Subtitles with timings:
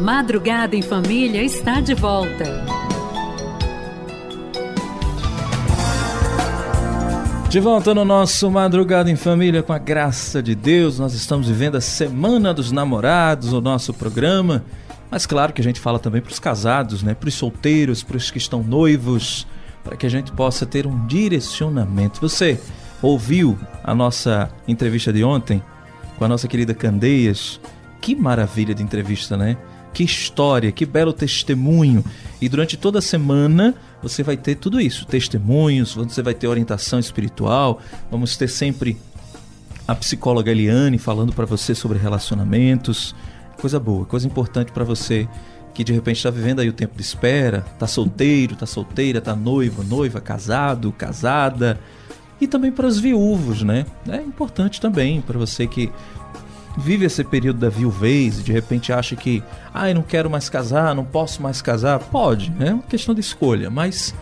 [0.00, 2.64] Madrugada em Família está de volta.
[7.48, 11.76] De volta no nosso Madrugada em Família, com a graça de Deus, nós estamos vivendo
[11.76, 14.64] a Semana dos Namorados, o nosso programa.
[15.10, 17.14] Mas claro que a gente fala também para os casados, né?
[17.14, 19.46] para os solteiros, para os que estão noivos,
[19.84, 22.20] para que a gente possa ter um direcionamento.
[22.20, 22.60] Você
[23.00, 25.62] ouviu a nossa entrevista de ontem
[26.18, 27.60] com a nossa querida Candeias?
[28.00, 29.56] Que maravilha de entrevista, né?
[29.94, 32.04] Que história, que belo testemunho.
[32.40, 36.98] E durante toda a semana você vai ter tudo isso: testemunhos, você vai ter orientação
[36.98, 37.80] espiritual,
[38.10, 38.98] vamos ter sempre
[39.86, 43.14] a psicóloga Eliane falando para você sobre relacionamentos.
[43.60, 45.28] Coisa boa, coisa importante para você
[45.72, 49.34] que de repente está vivendo aí o tempo de espera, tá solteiro, tá solteira, tá
[49.34, 51.78] noivo, noiva, casado, casada.
[52.40, 53.86] E também para os viúvos, né?
[54.08, 55.90] É importante também para você que
[56.76, 59.42] vive esse período da viuvez e de repente acha que,
[59.72, 63.70] ah, não quero mais casar, não posso mais casar, pode, é uma questão de escolha,
[63.70, 64.14] mas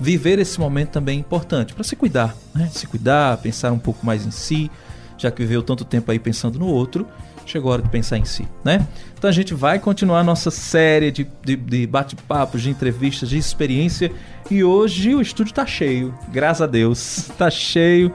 [0.00, 2.68] viver esse momento também é importante para se cuidar, né?
[2.72, 4.70] Se cuidar, pensar um pouco mais em si,
[5.18, 7.06] já que viveu tanto tempo aí pensando no outro,
[7.44, 8.86] chegou a hora de pensar em si, né?
[9.18, 14.12] Então a gente vai continuar nossa série de, de, de bate-papos, de entrevistas, de experiência
[14.50, 18.12] e hoje o estúdio está cheio, graças a Deus, está cheio,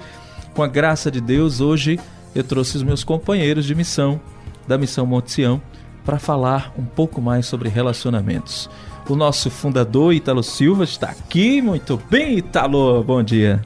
[0.54, 2.00] com a graça de Deus, hoje
[2.38, 4.22] eu trouxe os meus companheiros de missão
[4.68, 5.60] da Missão Monte Sião
[6.06, 8.70] para falar um pouco mais sobre relacionamentos.
[9.10, 11.64] O nosso fundador, Italo Silva, está aqui.
[11.64, 13.04] Muito bem, Italo.
[13.04, 13.60] Bom dia.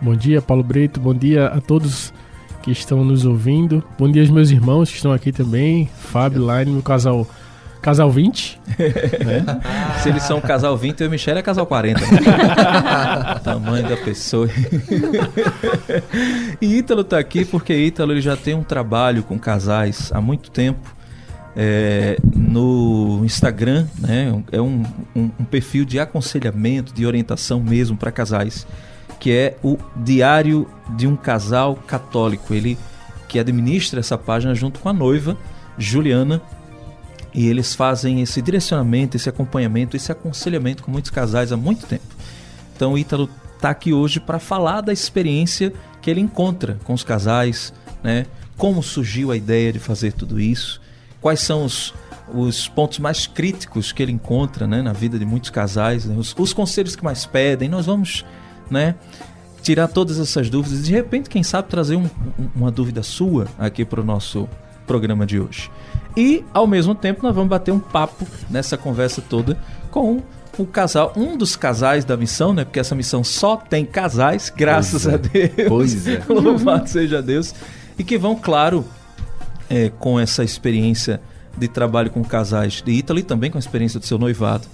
[0.00, 0.98] Bom dia, Paulo Breito.
[0.98, 2.12] Bom dia a todos
[2.60, 3.84] que estão nos ouvindo.
[3.96, 5.88] Bom dia aos meus irmãos que estão aqui também.
[5.96, 7.24] Fábio, Line, meu casal
[7.82, 8.60] Casal 20.
[8.78, 9.44] né?
[10.00, 12.00] Se eles são casal 20, eu e Michelle é casal 40.
[13.42, 14.48] Tamanho da pessoa.
[16.60, 20.50] e Ítalo tá aqui porque Ítalo ele já tem um trabalho com casais há muito
[20.50, 20.94] tempo.
[21.54, 24.42] É, no Instagram, né?
[24.50, 28.66] É um, um, um perfil de aconselhamento, de orientação mesmo para casais,
[29.20, 32.54] que é o Diário de um Casal Católico.
[32.54, 32.78] Ele
[33.28, 35.36] que administra essa página junto com a noiva,
[35.76, 36.40] Juliana,
[37.34, 42.14] e eles fazem esse direcionamento, esse acompanhamento, esse aconselhamento com muitos casais há muito tempo.
[42.76, 47.04] Então o Ítalo está aqui hoje para falar da experiência que ele encontra com os
[47.04, 47.72] casais,
[48.02, 48.26] né?
[48.56, 50.80] Como surgiu a ideia de fazer tudo isso?
[51.20, 51.94] Quais são os,
[52.34, 56.04] os pontos mais críticos que ele encontra né, na vida de muitos casais?
[56.04, 56.14] Né?
[56.16, 57.68] Os, os conselhos que mais pedem?
[57.68, 58.24] Nós vamos
[58.70, 58.94] né,
[59.62, 62.08] tirar todas essas dúvidas e de repente, quem sabe, trazer um,
[62.54, 64.48] uma dúvida sua aqui para o nosso
[64.92, 65.70] programa de hoje.
[66.14, 69.56] E, ao mesmo tempo, nós vamos bater um papo nessa conversa toda
[69.90, 70.20] com
[70.58, 72.62] o casal, um dos casais da missão, né?
[72.62, 75.50] Porque essa missão só tem casais, graças pois a Deus.
[75.56, 75.64] É.
[75.66, 76.22] Pois é.
[76.28, 77.54] Louvado seja Deus.
[77.98, 78.84] E que vão, claro,
[79.70, 81.18] é, com essa experiência
[81.56, 84.66] de trabalho com casais de Ítalo e também com a experiência do seu noivado,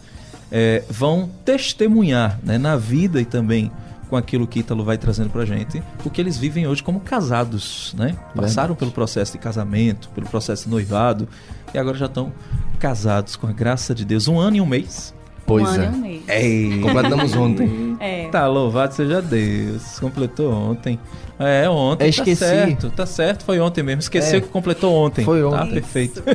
[0.51, 3.71] é, vão testemunhar né, na vida e também
[4.09, 7.95] com aquilo que Ítalo vai trazendo pra gente, o que eles vivem hoje como casados,
[7.97, 8.17] né?
[8.35, 11.29] Passaram pelo processo de casamento, pelo processo de noivado
[11.73, 12.33] e agora já estão
[12.79, 14.29] casados com a graça de Deus.
[14.29, 15.15] Um ano e um mês.
[15.47, 15.87] Pois um é.
[15.87, 16.29] ano e um mês.
[16.29, 17.89] Ei, completamos ontem.
[18.01, 18.29] É.
[18.29, 19.99] Tá louvado seja Deus.
[19.99, 21.01] Completou ontem.
[21.39, 22.07] É, ontem.
[22.07, 22.41] É, esqueci.
[22.41, 23.45] Tá certo, tá certo.
[23.45, 24.01] Foi ontem mesmo.
[24.01, 24.41] Esqueceu É.
[24.41, 25.25] que completou ontem.
[25.25, 25.75] Foi Tá ontem.
[25.75, 26.23] perfeito.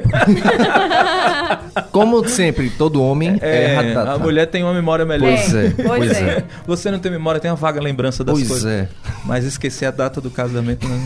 [1.92, 5.30] Como sempre, todo homem é, É, a mulher tem uma memória melhor.
[5.36, 6.30] Pois é, Pois pois é.
[6.38, 6.44] é.
[6.66, 8.66] Você não tem memória, tem uma vaga lembrança das Pois coisas.
[8.72, 8.90] é.
[9.26, 10.98] Mas esquecer a data do casamento não.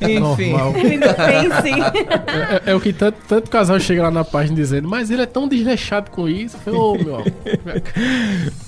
[0.08, 0.50] Enfim.
[0.52, 0.74] Normal.
[0.76, 1.80] Ainda tem sim.
[2.66, 5.26] É, é o que tanto, tanto casal chega lá na página dizendo, mas ele é
[5.26, 6.56] tão desleixado com isso.
[6.56, 7.32] Eu falei, ô meu amor.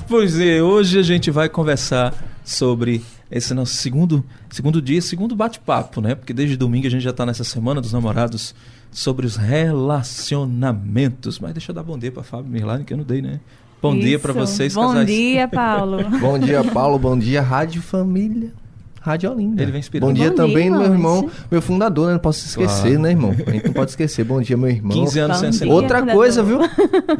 [0.08, 2.14] Pois é, hoje a gente vai conversar
[2.44, 3.02] sobre
[3.32, 6.14] esse nosso segundo, segundo dia, segundo bate-papo, né?
[6.14, 8.54] Porque desde domingo a gente já está nessa semana dos namorados
[8.90, 11.38] sobre os relacionamentos.
[11.38, 13.40] Mas deixa eu dar bom dia para Fábio Mirlane, que eu não dei, né?
[13.80, 14.40] Bom dia para Isso.
[14.40, 15.06] vocês, Bom casais.
[15.08, 16.08] dia, Paulo.
[16.20, 16.98] Bom dia, Paulo.
[17.00, 18.52] Bom dia, Rádio Família.
[19.02, 19.60] Rádio Olinda.
[19.62, 20.10] Ele vem inspirando.
[20.10, 22.12] Bom dia Bom também, dia, meu irmão, meu fundador, né?
[22.12, 22.98] Não posso esquecer, Claro.
[23.00, 23.34] né, irmão?
[23.46, 24.24] A gente não pode esquecer.
[24.24, 24.92] Bom dia, meu irmão.
[24.92, 25.74] 15 anos sem Bom ser dia.
[25.74, 26.20] Outra fundador.
[26.20, 26.60] coisa, viu?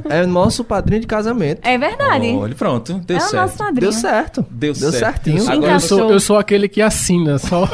[0.09, 1.61] É nosso padrinho de casamento.
[1.67, 2.27] É verdade.
[2.29, 3.35] Olha, pronto, deu é o certo.
[3.43, 3.81] nosso padrinho.
[3.81, 4.47] Deu certo.
[4.49, 5.25] Deu Deu certo.
[5.25, 5.51] certinho.
[5.51, 7.69] Agora eu, sou, eu sou aquele que assina, só.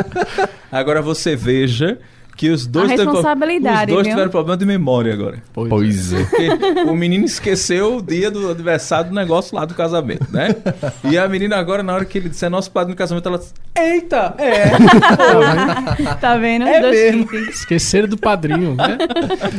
[0.70, 1.98] agora você veja
[2.38, 5.42] que os dois, A teve- responsabilidade, os dois tiveram problema de memória agora.
[5.52, 6.22] Pois é.
[6.24, 6.48] Porque
[6.88, 10.54] o menino esqueceu o dia do aniversário do negócio lá do casamento, né?
[11.02, 13.52] E a menina agora, na hora que ele disser nosso padrinho do casamento, ela diz,
[13.76, 14.70] eita, é.
[16.20, 16.64] Tá vendo?
[16.66, 17.34] É Dois mesmo.
[17.50, 18.96] Esqueceram do padrinho, né?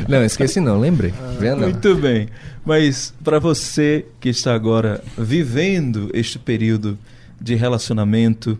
[0.08, 1.14] Não, esqueci não, lembrei.
[1.38, 1.60] Vendo?
[1.62, 2.30] Muito bem.
[2.66, 6.98] Mas para você que está agora vivendo este período
[7.42, 8.58] de relacionamento,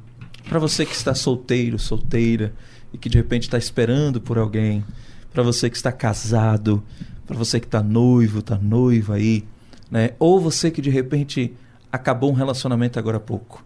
[0.50, 2.52] para você que está solteiro, solteira
[2.94, 4.84] e que de repente está esperando por alguém,
[5.32, 6.84] para você que está casado,
[7.26, 9.46] para você que está noivo, está noiva aí,
[9.92, 10.12] né?
[10.20, 11.54] Ou você que de repente
[11.92, 13.64] acabou um relacionamento agora há pouco.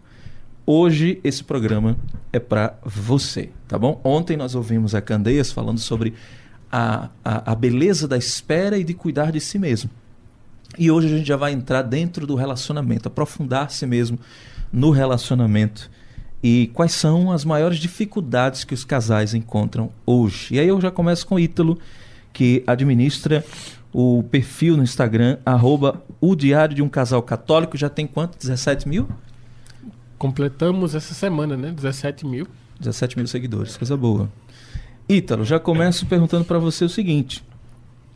[0.66, 1.96] Hoje esse programa
[2.32, 4.00] é para você, tá bom?
[4.02, 6.14] Ontem nós ouvimos a Candeias falando sobre
[6.72, 9.90] a, a, a beleza da espera e de cuidar de si mesmo.
[10.78, 14.18] E hoje a gente já vai entrar dentro do relacionamento, aprofundar-se mesmo
[14.72, 15.90] no relacionamento
[16.44, 20.54] e quais são as maiores dificuldades que os casais encontram hoje.
[20.54, 21.78] E aí eu já começo com o Ítalo,
[22.34, 23.42] que administra
[23.90, 28.36] o perfil no Instagram, arroba o Diário de um Casal Católico, já tem quanto?
[28.36, 29.08] 17 mil?
[30.18, 31.70] Completamos essa semana, né?
[31.70, 32.46] 17 mil.
[32.78, 34.30] 17 mil seguidores, coisa boa.
[35.08, 37.42] Ítalo, já começo perguntando para você o seguinte: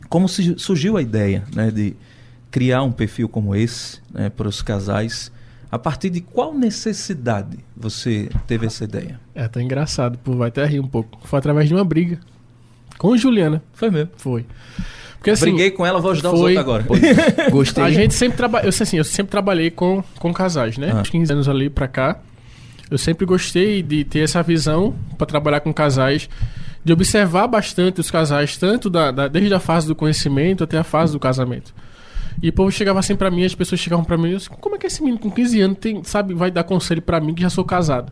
[0.07, 1.95] como surgiu a ideia né, de
[2.51, 5.31] criar um perfil como esse né, para os casais?
[5.71, 9.19] A partir de qual necessidade você teve essa ideia?
[9.35, 11.19] É, tá engraçado, pô, vai até rir um pouco.
[11.23, 12.19] Foi através de uma briga
[12.97, 13.63] com Juliana.
[13.73, 14.09] Foi mesmo?
[14.17, 14.45] Foi.
[15.17, 16.37] Porque, assim, Briguei com ela, vou ajudar foi...
[16.37, 16.85] os outros agora.
[17.51, 17.83] Gostei.
[17.83, 20.91] A gente sempre trabalha, eu assim, eu sempre trabalhei com, com casais, né?
[20.95, 21.03] Ah.
[21.03, 22.19] 15 anos ali pra cá.
[22.89, 26.27] Eu sempre gostei de ter essa visão para trabalhar com casais,
[26.83, 30.83] de observar bastante os casais, tanto da, da, desde a fase do conhecimento até a
[30.83, 31.73] fase do casamento.
[32.41, 34.79] E o povo chegava assim para mim, as pessoas chegavam para mim, assim, como é
[34.79, 37.49] que esse menino com 15 anos tem, sabe, vai dar conselho para mim que já
[37.49, 38.11] sou casado?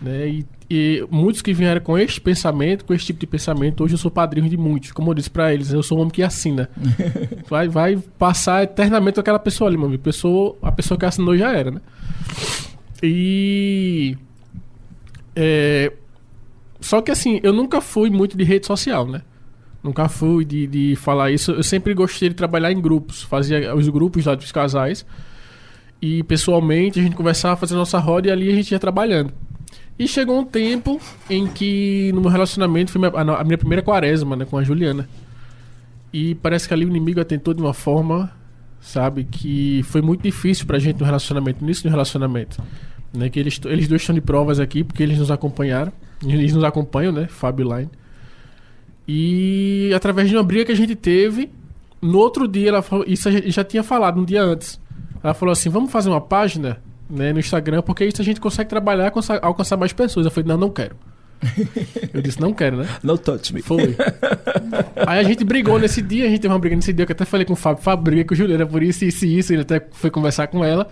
[0.00, 0.28] Né?
[0.28, 3.98] E, e, muitos que vieram com este pensamento, com esse tipo de pensamento, hoje eu
[3.98, 4.92] sou padrinho de muitos.
[4.92, 6.68] Como eu disse para eles, eu sou um homem que assina.
[7.48, 9.98] vai, vai passar eternamente aquela pessoa ali, mano.
[9.98, 11.80] Pessoa, a pessoa que assinou já era, né?
[13.02, 14.16] E.
[15.34, 15.92] É,
[16.80, 19.22] só que assim, eu nunca fui muito de rede social, né?
[19.86, 21.52] Nunca fui de, de falar isso.
[21.52, 23.22] Eu sempre gostei de trabalhar em grupos.
[23.22, 25.06] Fazia os grupos lá dos casais.
[26.02, 29.32] E pessoalmente a gente conversava, fazendo nossa roda e ali a gente ia trabalhando.
[29.96, 31.00] E chegou um tempo
[31.30, 35.08] em que no meu relacionamento foi a minha primeira quaresma, né, com a Juliana.
[36.12, 38.32] E parece que ali o inimigo atentou de uma forma,
[38.80, 42.60] sabe, que foi muito difícil pra gente no relacionamento, nisso no relacionamento.
[43.14, 45.92] Né, que eles, eles dois estão de provas aqui, porque eles nos acompanharam.
[46.26, 47.90] Eles nos acompanham, né, Fábio Line.
[49.06, 51.50] E através de uma briga que a gente teve,
[52.02, 54.80] no outro dia ela falou, isso a gente já tinha falado um dia antes.
[55.22, 58.68] Ela falou assim: "Vamos fazer uma página, né, no Instagram, porque isso a gente consegue
[58.68, 59.12] trabalhar,
[59.42, 60.26] alcançar mais pessoas".
[60.26, 60.96] Eu falei: "Não, não quero".
[62.12, 62.88] Eu disse, não quero, né?
[63.02, 63.62] No touch me.
[63.62, 63.94] Foi.
[65.06, 67.14] Aí a gente brigou nesse dia, a gente teve uma briga nesse dia, que eu
[67.14, 69.52] até falei com o Fábio, Fábio, briga com o Juliana por isso, isso e isso,
[69.52, 70.88] ele até foi conversar com ela.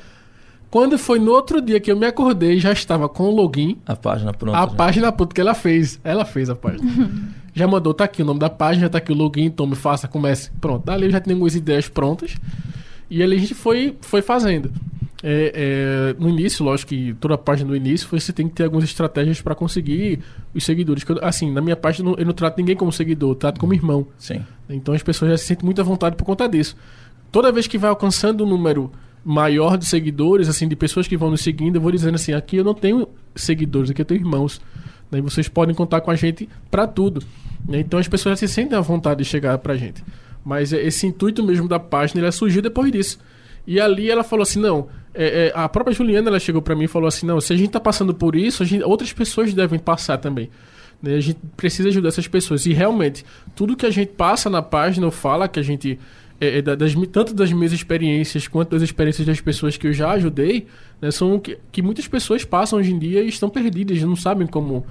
[0.70, 3.78] Quando foi no outro dia que eu me acordei, já estava com o login.
[3.86, 4.58] A página pronta.
[4.58, 4.66] A já.
[4.68, 6.00] página pronta que ela fez.
[6.02, 6.82] Ela fez a página.
[7.54, 10.50] já mandou, tá aqui o nome da página, tá aqui o login, tome, faça, comece.
[10.60, 10.84] Pronto.
[10.84, 12.36] Dali eu já tinha algumas ideias prontas.
[13.08, 14.72] E ali a gente foi, foi fazendo.
[15.22, 18.64] É, é, no início, lógico que toda a página do início você tem que ter
[18.64, 20.18] algumas estratégias para conseguir
[20.52, 21.04] os seguidores.
[21.22, 23.72] assim, na minha página eu não, eu não trato ninguém como seguidor, eu trato como
[23.72, 24.06] irmão.
[24.18, 24.42] Sim.
[24.68, 26.76] Então as pessoas já se sentem muito à vontade por conta disso.
[27.30, 28.92] Toda vez que vai alcançando um número
[29.24, 32.56] maior de seguidores, assim, de pessoas que vão nos seguindo, eu vou dizendo assim, aqui
[32.56, 34.60] eu não tenho seguidores, aqui eu tenho irmãos.
[35.16, 37.22] E vocês podem contar com a gente para tudo.
[37.66, 37.80] Né?
[37.80, 40.02] Então as pessoas se sentem à vontade de chegar pra gente.
[40.44, 43.18] Mas esse intuito mesmo da página, ele surgiu depois disso.
[43.66, 46.84] E ali ela falou assim, não, é, é, a própria Juliana ela chegou para mim
[46.84, 49.78] e falou assim, não, se a gente tá passando por isso, gente, outras pessoas devem
[49.78, 50.50] passar também.
[51.02, 51.14] Né?
[51.14, 52.66] A gente precisa ajudar essas pessoas.
[52.66, 53.24] E realmente,
[53.54, 55.98] tudo que a gente passa na página ou fala que a gente
[56.40, 60.10] é, é das, tanto das minhas experiências quanto das experiências das pessoas que eu já
[60.12, 60.66] ajudei,
[61.00, 64.46] né, são que, que muitas pessoas passam hoje em dia e estão perdidas, não sabem
[64.46, 64.84] como,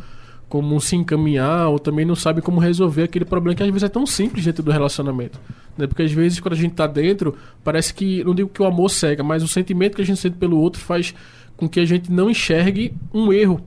[0.54, 3.90] como se encaminhar ou também não sabem como resolver aquele problema que às vezes é
[3.90, 5.40] tão simples dentro do relacionamento.
[5.76, 5.88] Né?
[5.88, 8.90] Porque às vezes quando a gente está dentro, parece que, não digo que o amor
[8.90, 11.16] cega, mas o sentimento que a gente sente pelo outro faz
[11.58, 13.66] com que a gente não enxergue um erro.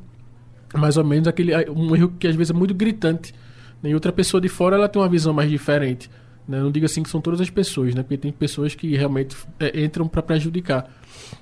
[0.73, 3.35] Mais ou menos aquele um erro que às vezes é muito gritante.
[3.83, 3.91] Né?
[3.91, 6.09] E outra pessoa de fora ela tem uma visão mais diferente.
[6.47, 6.61] Né?
[6.61, 8.05] Não digo assim que são todas as pessoas, né?
[8.05, 10.89] Porque tem pessoas que realmente é, entram para prejudicar.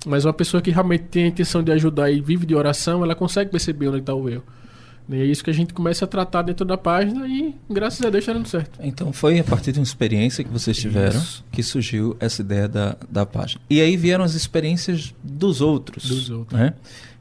[0.06, 3.14] Mas uma pessoa que realmente tem a intenção de ajudar e vive de oração, ela
[3.14, 4.42] consegue perceber onde está o erro.
[5.08, 8.08] E é isso que a gente começa a tratar dentro da página e, graças a
[8.08, 8.78] Deus, está dando certo.
[8.82, 11.44] Então, foi a partir de uma experiência que vocês tiveram isso.
[11.52, 13.60] que surgiu essa ideia da, da página.
[13.68, 16.08] E aí vieram as experiências dos outros.
[16.08, 16.58] Dos outros.
[16.58, 16.72] Né?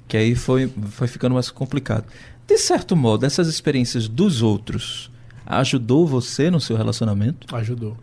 [0.07, 2.05] Que aí foi, foi ficando mais complicado.
[2.47, 5.11] De certo modo, essas experiências dos outros
[5.45, 7.53] ajudou você no seu relacionamento?
[7.53, 7.97] Ajudou.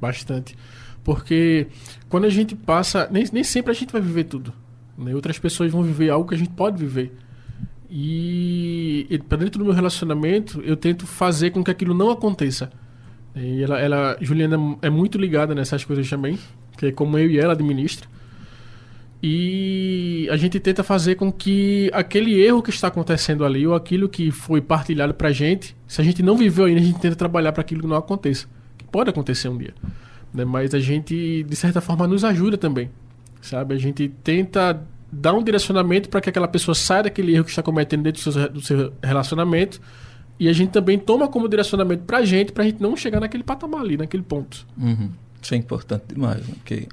[0.00, 0.56] Bastante.
[1.04, 1.66] Porque
[2.08, 3.08] quando a gente passa.
[3.10, 4.52] Nem, nem sempre a gente vai viver tudo.
[4.96, 5.14] Né?
[5.14, 7.12] Outras pessoas vão viver algo que a gente pode viver.
[7.90, 12.70] E, e para dentro do meu relacionamento, eu tento fazer com que aquilo não aconteça.
[13.34, 16.38] E ela, ela, Juliana é muito ligada nessas coisas também,
[16.76, 18.08] que é como eu e ela administra.
[19.22, 24.08] E a gente tenta fazer com que aquele erro que está acontecendo ali, ou aquilo
[24.08, 27.52] que foi partilhado pra gente, se a gente não viveu ainda, a gente tenta trabalhar
[27.52, 28.46] para aquilo que não aconteça.
[28.92, 29.74] pode acontecer um dia.
[30.32, 30.44] Né?
[30.44, 32.90] Mas a gente, de certa forma, nos ajuda também.
[33.40, 33.74] Sabe?
[33.74, 34.80] A gente tenta
[35.10, 38.32] dar um direcionamento para que aquela pessoa saia daquele erro que está cometendo dentro do
[38.32, 39.80] seu, do seu relacionamento.
[40.38, 43.18] E a gente também toma como direcionamento para a gente, para a gente não chegar
[43.18, 44.66] naquele patamar ali, naquele ponto.
[44.76, 45.10] Uhum.
[45.42, 46.54] Isso é importante demais, né?
[46.54, 46.86] porque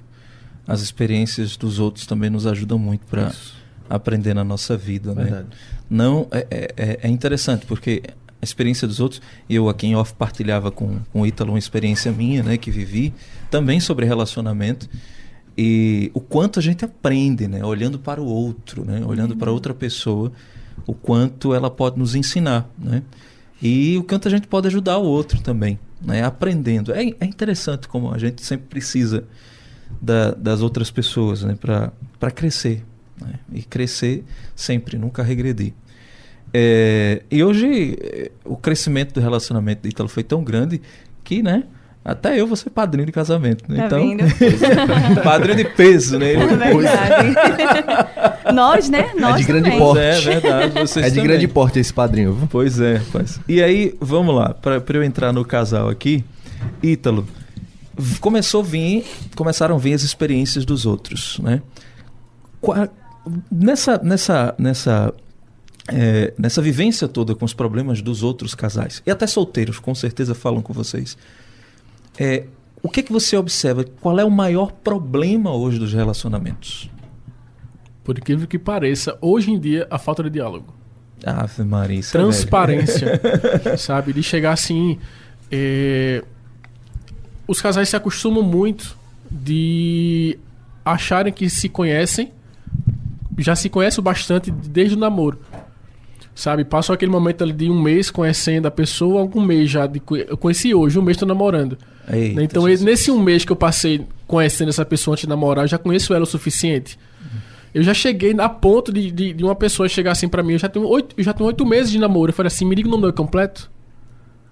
[0.67, 3.31] as experiências dos outros também nos ajudam muito para
[3.87, 5.23] aprender na nossa vida, né?
[5.23, 5.47] Verdade.
[5.87, 8.01] Não é, é, é interessante porque
[8.41, 12.11] a experiência dos outros, eu aqui em off partilhava com, com o Ítalo uma experiência
[12.11, 13.13] minha, né, que vivi
[13.49, 14.89] também sobre relacionamento
[15.57, 19.73] e o quanto a gente aprende, né, olhando para o outro, né, olhando para outra
[19.73, 20.31] pessoa,
[20.85, 23.03] o quanto ela pode nos ensinar, né,
[23.61, 26.93] e o quanto a gente pode ajudar o outro também, né, aprendendo.
[26.93, 29.23] É, é interessante como a gente sempre precisa
[30.01, 32.83] da, das outras pessoas, né, para crescer,
[33.19, 35.73] né, e crescer sempre, nunca regredir.
[36.53, 40.81] É, e hoje eh, o crescimento do relacionamento do Ítalo foi tão grande
[41.21, 41.65] que, né?
[42.05, 43.63] Até eu vou ser padrinho de casamento.
[43.67, 43.87] Né?
[43.89, 44.15] Tá então,
[45.23, 46.33] padrinho de peso, né?
[46.33, 47.35] É verdade.
[48.53, 49.11] Nós, né?
[49.19, 49.79] Nós de grande também.
[49.79, 49.99] porte.
[50.03, 50.79] É verdade.
[50.79, 51.27] Vocês É de também.
[51.31, 52.47] grande porte esse padrinho, viu?
[52.47, 53.39] Pois é, rapaz.
[53.47, 56.23] E aí, vamos lá, para eu entrar no casal aqui,
[56.83, 57.25] Ítalo,
[58.21, 59.03] começou a vir,
[59.35, 61.61] começaram a vir as experiências dos outros, né?
[62.61, 62.87] Qua-
[63.51, 65.11] Nessa, nessa, nessa,
[65.91, 70.35] é, nessa vivência toda com os problemas dos outros casais, e até solteiros, com certeza
[70.35, 71.17] falam com vocês,
[72.17, 72.45] é,
[72.81, 73.83] o que, que você observa?
[74.01, 76.89] Qual é o maior problema hoje dos relacionamentos?
[78.03, 80.73] Por incrível que pareça, hoje em dia, a falta de diálogo.
[81.25, 83.19] Ave Maria, isso é transparência,
[83.77, 84.13] sabe?
[84.13, 84.99] De chegar assim.
[85.51, 86.23] é,
[87.47, 88.95] Os casais se acostumam muito
[89.31, 90.37] de
[90.83, 92.31] acharem que se conhecem,
[93.39, 95.39] já se conhecem bastante desde o namoro.
[96.35, 99.87] Sabe, passam aquele momento ali de um mês conhecendo a pessoa, algum mês já.
[99.87, 101.77] De, eu conheci hoje, um mês tô namorando.
[102.11, 102.43] Eita?
[102.43, 102.85] Então, Jesus.
[102.85, 106.13] nesse um mês que eu passei conhecendo essa pessoa antes de namorar, eu já conheço
[106.13, 106.99] ela o suficiente.
[107.73, 110.59] Eu já cheguei a ponto de, de, de uma pessoa chegar assim pra mim, eu
[110.59, 112.29] já tenho oito, já tenho oito meses de namoro.
[112.29, 113.69] Eu falei assim, me diga o nome completo.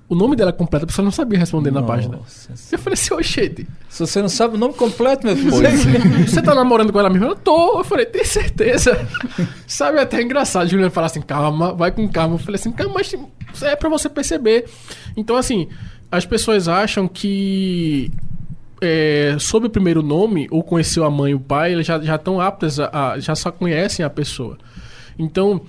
[0.09, 2.17] O nome dela é completo, a pessoa não sabia responder na página.
[2.17, 5.51] Nossa Eu falei assim, oxente, Se você não sabe o nome completo, meu filho.
[6.27, 7.27] você tá namorando com ela mesmo?
[7.27, 7.79] Eu tô.
[7.79, 9.07] Eu falei, tem certeza?
[9.65, 10.67] Sabe, é até engraçado.
[10.67, 12.35] Juliana falar assim, calma, vai com calma.
[12.35, 13.13] Eu falei assim, calma, mas
[13.63, 14.65] é pra você perceber.
[15.15, 15.67] Então, assim,
[16.11, 18.11] as pessoas acham que
[18.81, 22.15] é, sob o primeiro nome, ou conheceu a mãe e o pai, eles já já
[22.15, 24.57] estão aptas a, a- já só conhecem a pessoa.
[25.17, 25.61] Então,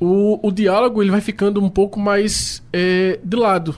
[0.00, 3.76] o, o diálogo ele vai ficando um pouco mais é, de lado,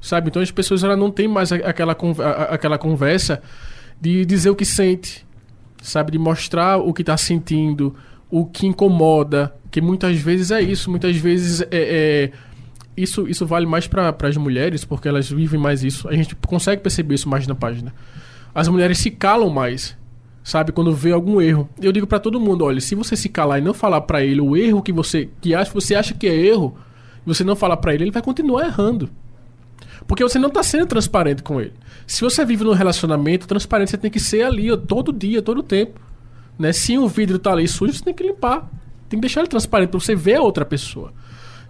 [0.00, 0.28] sabe?
[0.28, 1.96] Então as pessoas elas não têm mais aquela,
[2.50, 3.42] aquela conversa
[4.00, 5.26] de dizer o que sente,
[5.82, 6.12] sabe?
[6.12, 7.94] De mostrar o que está sentindo,
[8.30, 12.32] o que incomoda, que muitas vezes é isso, muitas vezes é, é-
[12.96, 16.08] isso, isso vale mais para as mulheres, porque elas vivem mais isso.
[16.08, 17.94] A gente consegue perceber isso mais na página.
[18.54, 19.94] As mulheres se calam mais,
[20.46, 20.70] sabe?
[20.70, 21.68] Quando vê algum erro.
[21.82, 24.40] Eu digo para todo mundo, olha, se você se calar e não falar para ele
[24.40, 26.76] o erro que você que acha, você acha que é erro,
[27.26, 29.10] você não falar para ele, ele vai continuar errando.
[30.06, 31.72] Porque você não tá sendo transparente com ele.
[32.06, 36.00] Se você vive num relacionamento, transparência tem que ser ali, ó, todo dia, todo tempo.
[36.56, 36.72] Né?
[36.72, 38.70] Se o vidro tá ali sujo, você tem que limpar.
[39.08, 41.12] Tem que deixar ele transparente pra você ver a outra pessoa.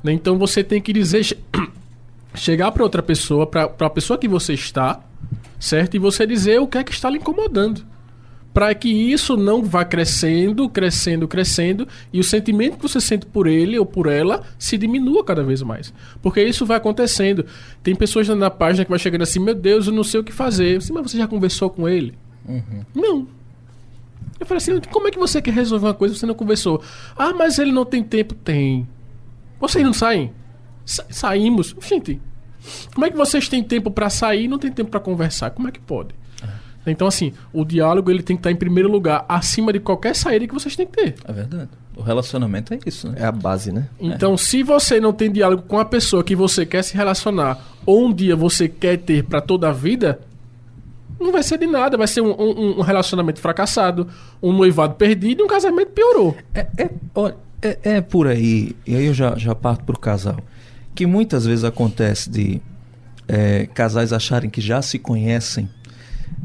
[0.05, 0.13] Né?
[0.13, 1.25] Então você tem que dizer.
[1.25, 1.39] che-
[2.35, 5.01] chegar pra outra pessoa, pra, pra pessoa que você está,
[5.59, 5.95] certo?
[5.97, 7.83] E você dizer o que é que está lhe incomodando.
[8.57, 13.47] Para que isso não vá crescendo, crescendo, crescendo e o sentimento que você sente por
[13.47, 15.93] ele ou por ela se diminua cada vez mais.
[16.23, 17.45] Porque isso vai acontecendo.
[17.83, 20.33] Tem pessoas na página que vai chegando assim: Meu Deus, eu não sei o que
[20.33, 20.79] fazer.
[20.91, 22.15] Mas você já conversou com ele?
[22.95, 23.29] Não.
[24.41, 26.83] Eu falei assim: Como é que você quer resolver uma coisa se você não conversou?
[27.15, 28.35] Ah, mas ele não tem tempo.
[28.35, 28.89] Tem.
[29.61, 30.33] Vocês não saem?
[30.83, 31.77] Sa- saímos.
[31.87, 32.23] Gente,
[32.95, 35.51] como é que vocês têm tempo pra sair e não tem tempo pra conversar?
[35.51, 36.15] Como é que pode?
[36.91, 40.47] Então, assim, o diálogo ele tem que estar em primeiro lugar, acima de qualquer saída
[40.47, 41.15] que vocês têm que ter.
[41.27, 41.69] É verdade.
[41.97, 43.17] O relacionamento é isso, né?
[43.21, 43.89] É a base, né?
[43.99, 48.07] Então, se você não tem diálogo com a pessoa que você quer se relacionar, ou
[48.07, 50.21] um dia você quer ter pra toda a vida,
[51.19, 51.97] não vai ser de nada.
[51.97, 54.07] Vai ser um, um- um relacionamento fracassado,
[54.43, 56.37] um noivado perdido e um casamento piorou.
[56.55, 60.37] É, é, olha, é, é por aí, e aí eu já, já parto pro casal,
[60.95, 62.61] que muitas vezes acontece de
[63.27, 65.69] é, casais acharem que já se conhecem,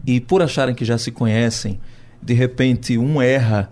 [0.06, 1.80] e por acharem que já se conhecem,
[2.22, 3.72] de repente um erra,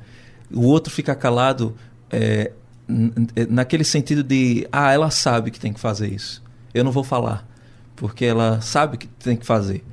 [0.52, 1.76] o outro fica calado,
[2.12, 2.52] é,
[2.88, 3.12] n-
[3.50, 6.42] naquele sentido de, ah, ela sabe que tem que fazer isso,
[6.74, 7.48] eu não vou falar,
[7.96, 9.84] porque ela sabe que tem que fazer.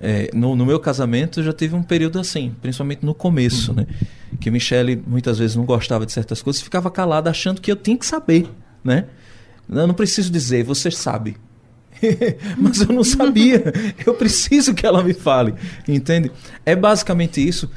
[0.00, 3.86] É, no, no meu casamento já tive um período assim, principalmente no começo, né?
[4.40, 7.96] Que Michele muitas vezes não gostava de certas coisas, ficava calada achando que eu tinha
[7.96, 8.50] que saber,
[8.82, 9.04] né?
[9.68, 11.36] Eu não preciso dizer, você sabe.
[12.58, 13.72] Mas eu não sabia.
[14.04, 15.54] Eu preciso que ela me fale.
[15.86, 16.30] Entende?
[16.64, 17.70] É basicamente isso.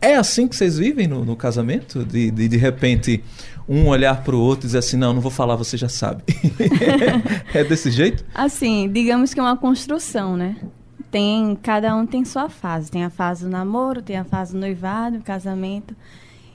[0.00, 2.04] É assim que vocês vivem no, no casamento?
[2.04, 3.24] De, de, de repente,
[3.68, 6.22] um olhar para o outro e dizer assim: não, não vou falar, você já sabe.
[7.54, 8.24] é desse jeito?
[8.34, 10.56] Assim, digamos que é uma construção, né?
[11.10, 12.90] Tem, cada um tem sua fase.
[12.90, 15.96] Tem a fase do namoro, tem a fase do noivado, casamento.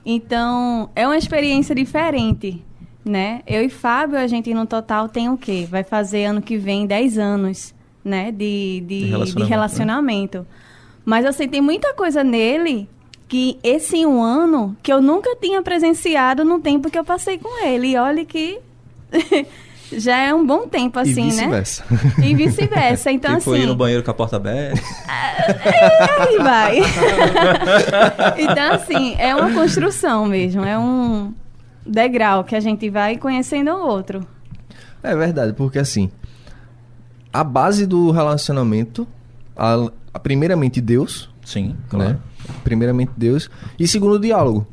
[0.05, 2.63] Então, é uma experiência diferente,
[3.09, 3.41] né?
[3.45, 5.67] Eu e Fábio, a gente no total tem o quê?
[5.69, 7.73] Vai fazer ano que vem 10 anos,
[8.05, 8.31] né?
[8.31, 10.37] De, de, De de relacionamento, relacionamento.
[10.39, 10.45] né?
[11.03, 12.87] Mas eu sei, tem muita coisa nele
[13.27, 17.65] que esse um ano que eu nunca tinha presenciado no tempo que eu passei com
[17.65, 17.89] ele.
[17.89, 18.59] E olha que
[19.91, 21.29] já é um bom tempo, e assim, né?
[21.29, 21.83] vice-versa.
[22.23, 23.11] E vice-versa.
[23.11, 23.63] Então, tipo, assim.
[23.63, 24.81] ir no banheiro com a porta aberta.
[25.07, 26.77] Aí vai.
[28.37, 30.63] então, assim, é uma construção mesmo.
[30.63, 31.33] É um
[31.89, 34.21] degrau que a gente vai conhecendo o outro.
[35.01, 36.11] É verdade, porque assim,
[37.31, 39.07] a base do relacionamento,
[39.55, 42.17] a, a primeiramente Deus, Sim, né?
[42.63, 44.67] Primeiramente Deus e segundo o diálogo.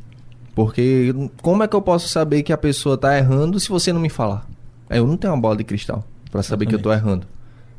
[0.54, 4.00] Porque como é que eu posso saber que a pessoa tá errando se você não
[4.00, 4.46] me falar?
[4.88, 7.26] É, Eu não tenho uma bola de cristal pra saber que eu tô errando.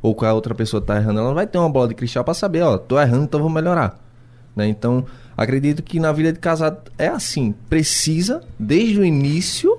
[0.01, 2.23] Ou que a outra pessoa tá errando, ela não vai ter uma bola de cristal
[2.23, 3.99] pra saber, ó, tô errando, então vou melhorar.
[4.55, 4.67] Né?
[4.67, 5.05] Então,
[5.37, 9.77] acredito que na vida de casado é assim, precisa desde o início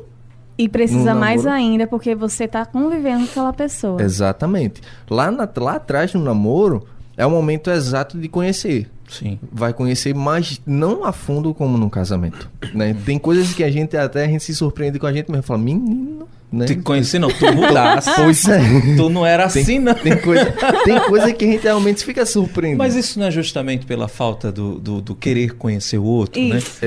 [0.57, 4.01] E precisa mais ainda porque você está convivendo com aquela pessoa.
[4.03, 4.81] Exatamente.
[5.11, 6.87] Lá, na- lá atrás no namoro
[7.17, 8.89] é o momento exato de conhecer.
[9.09, 9.39] Sim.
[9.51, 12.49] Vai conhecer, mas não a fundo como no casamento.
[12.75, 12.95] Né?
[13.07, 15.43] Tem coisas que a gente até a gente se surpreende com a gente mesmo.
[15.43, 16.67] Fala, menino, né?
[16.67, 17.29] Te conheci, não.
[17.29, 18.11] Tu mudasse.
[18.17, 18.61] Pois é.
[18.97, 19.95] Tu não era Tem, assim, não.
[19.95, 20.47] tem coisa,
[20.85, 22.79] tem coisa que a gente realmente fica surpreendido.
[22.79, 26.59] Mas isso não é justamente pela falta do, do, do querer conhecer o outro, né?
[26.59, 26.71] Isso.
[26.71, 26.87] Se você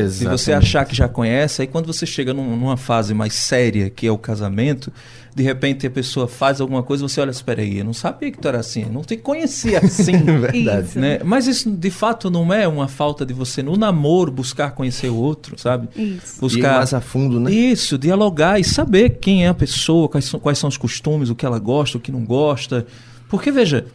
[0.51, 0.53] Exatamente.
[0.53, 4.11] achar que já conhece, aí quando você chega num- numa fase mais séria, que é
[4.11, 4.91] o casamento,
[5.33, 8.37] de repente a pessoa faz alguma coisa, você olha, espera aí, eu não sabia que
[8.37, 10.17] tu era assim, eu não te conhecia assim.
[10.41, 10.87] Verdade.
[10.89, 10.99] Isso.
[10.99, 11.19] né?
[11.23, 15.15] Mas isso de fato não é uma falta de você no namoro buscar conhecer o
[15.15, 15.87] outro, sabe?
[15.95, 16.01] Isso.
[16.01, 17.49] E ir Buscar mais a fundo, né?
[17.51, 21.35] isso, dialogar e saber quem é a pessoa, quais são, quais são os costumes, o
[21.35, 22.85] que ela gosta, o que não gosta.
[23.29, 23.85] Porque, veja,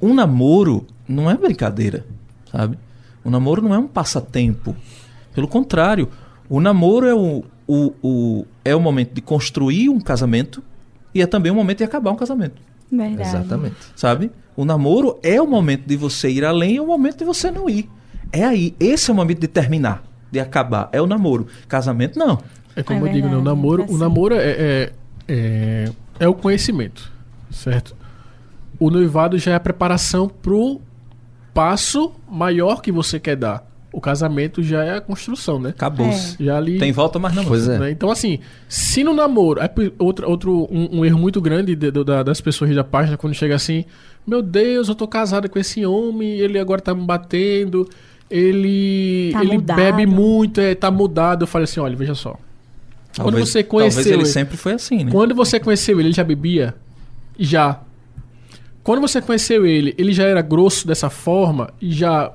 [0.00, 2.04] um namoro não é brincadeira,
[2.50, 2.78] sabe?
[3.24, 4.74] O namoro não é um passatempo.
[5.34, 6.08] Pelo contrário,
[6.48, 10.62] o namoro é o, o, o- é o momento de construir um casamento
[11.14, 13.28] e é também o momento de acabar um casamento, Verdade.
[13.28, 13.76] Exatamente.
[13.96, 14.30] sabe?
[14.56, 17.50] O namoro é o momento de você ir além e é o momento de você
[17.50, 17.88] não ir.
[18.30, 20.88] É aí, esse é o momento de terminar, de acabar.
[20.92, 21.46] É o namoro.
[21.68, 22.38] Casamento, não.
[22.74, 23.34] É como É eu digo, né?
[23.34, 23.94] o verdade, namoro, assim.
[23.94, 24.92] o namoro é,
[25.32, 25.84] é,
[26.20, 27.10] é, é o conhecimento,
[27.50, 27.94] certo?
[28.78, 30.80] O noivado já é a preparação pro
[31.54, 33.70] passo maior que você quer dar.
[33.92, 35.68] O casamento já é a construção, né?
[35.68, 36.42] Acabou-se.
[36.42, 36.78] Já ali.
[36.78, 37.44] Tem volta, mas não.
[37.44, 37.78] Pois é.
[37.78, 37.90] né?
[37.90, 39.60] Então, assim, se no namoro.
[39.60, 43.34] É outro, outro um, um erro muito grande de- da- das pessoas da página quando
[43.34, 43.84] chega assim:
[44.26, 47.86] Meu Deus, eu tô casada com esse homem, ele agora tá me batendo,
[48.30, 49.76] ele, Tá ele mudado.
[49.76, 51.42] bebe muito, é, tá mudado.
[51.42, 52.38] Eu falei assim: olha, veja só.
[53.20, 55.10] Quando você conheceu Talvez ele ele- sempre foi assim, né?
[55.10, 56.74] Quando você conheceu ele, ele já bebia?
[57.38, 57.80] Já.
[58.82, 61.70] Quando você conheceu ele, ele já era grosso dessa forma?
[61.80, 62.32] E já.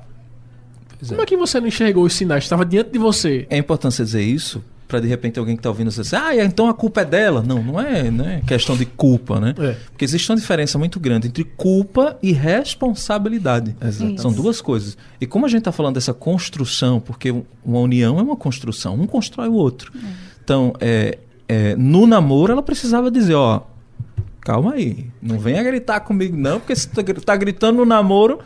[1.06, 2.44] Como é que você não enxergou os sinais?
[2.44, 3.46] Estava diante de você.
[3.50, 6.34] É importante você dizer isso para de repente alguém que está ouvindo você dizer, ah,
[6.42, 7.42] então a culpa é dela.
[7.46, 8.42] Não, não é, né?
[8.46, 9.54] Questão de culpa, né?
[9.58, 9.76] É.
[9.90, 13.76] Porque existe uma diferença muito grande entre culpa e responsabilidade.
[13.80, 14.22] Exatamente.
[14.22, 14.96] São duas coisas.
[15.20, 17.30] E como a gente está falando dessa construção, porque
[17.62, 19.92] uma união é uma construção, um constrói o outro.
[20.48, 23.60] Então, é, é, no namoro ela precisava dizer, ó,
[24.40, 28.38] calma aí, não venha gritar comigo não, porque se tá gritando no namoro,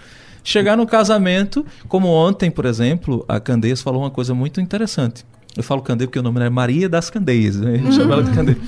[0.43, 5.25] chegar no casamento, como ontem, por exemplo, a Candeias falou uma coisa muito interessante.
[5.57, 7.81] Eu falo Candeias porque o nome é Maria das Candeias, né?
[7.81, 8.59] Eu chamo ela de Candeias.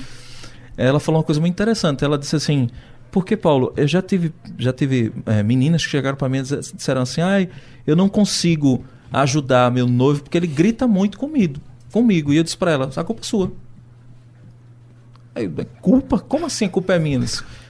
[0.77, 2.05] Ela falou uma coisa muito interessante.
[2.05, 2.69] Ela disse assim:
[3.11, 7.01] porque, Paulo, eu já tive, já tive eh, meninas que chegaram para mim e disseram
[7.01, 7.49] assim: ai,
[7.85, 11.59] eu não consigo ajudar meu noivo porque ele grita muito comigo.
[11.95, 12.33] Comigo.
[12.33, 13.53] E eu disse para ela: a culpa é sua.
[15.33, 15.49] Aí,
[15.81, 16.19] culpa?
[16.19, 17.25] Como assim a culpa é minha?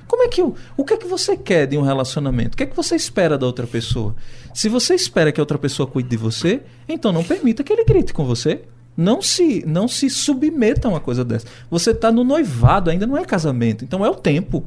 [0.07, 2.55] Como é que eu, o que é que você quer de um relacionamento?
[2.55, 4.15] O que é que você espera da outra pessoa?
[4.53, 7.83] Se você espera que a outra pessoa cuide de você, então não permita que ele
[7.83, 8.63] grite com você.
[8.97, 11.45] Não se, não se submeta a uma coisa dessa.
[11.69, 13.83] Você está no noivado, ainda não é casamento.
[13.83, 14.65] Então é o tempo.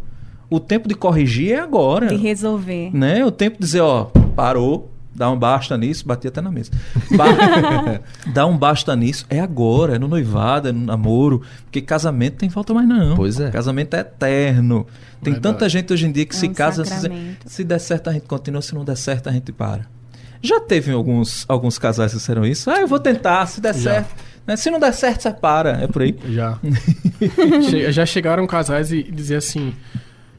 [0.50, 2.08] O tempo de corrigir é agora.
[2.08, 2.94] De resolver.
[2.94, 3.24] Né?
[3.24, 4.04] O tempo de dizer, ó,
[4.36, 6.70] parou, dá um basta nisso, bati até na mesa.
[7.16, 8.00] Ba-
[8.32, 12.48] dá um basta nisso, é agora, é no noivado, é no namoro, porque casamento tem
[12.48, 13.16] falta mais não.
[13.16, 13.50] Pois é.
[13.50, 14.86] Casamento é eterno.
[15.22, 15.54] Tem Verdade.
[15.54, 17.10] tanta gente hoje em dia que É se um casa, se,
[17.44, 19.86] se der certo a gente continua, se não der certo a gente para.
[20.40, 22.70] Já teve alguns, alguns casais que disseram isso?
[22.70, 23.80] Ah, eu vou tentar, se der Já.
[23.94, 24.14] certo.
[24.46, 24.56] Né?
[24.56, 25.70] Se não der certo, você para.
[25.82, 26.16] É por aí.
[26.28, 26.58] Já.
[27.68, 29.74] Che- já chegaram casais e, e dizer assim: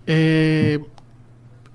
[0.08, 0.80] é,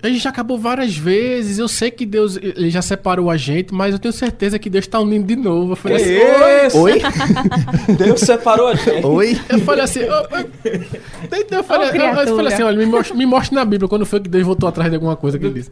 [0.03, 1.57] a gente já acabou várias vezes.
[1.57, 4.85] Eu sei que Deus ele já separou a gente, mas eu tenho certeza que Deus
[4.85, 5.71] tá unindo de novo.
[5.71, 6.79] Eu falei assim, Isso!
[6.79, 7.01] Oi?
[7.97, 9.05] Deus separou a gente.
[9.05, 9.39] Oi?
[9.49, 10.25] eu falei assim, eu, eu-
[11.51, 14.05] eu falei, Ô, eu, eu falei assim, olha, me mostre, me mostre na Bíblia quando
[14.05, 15.71] foi que Deus voltou atrás de alguma coisa que ele disse.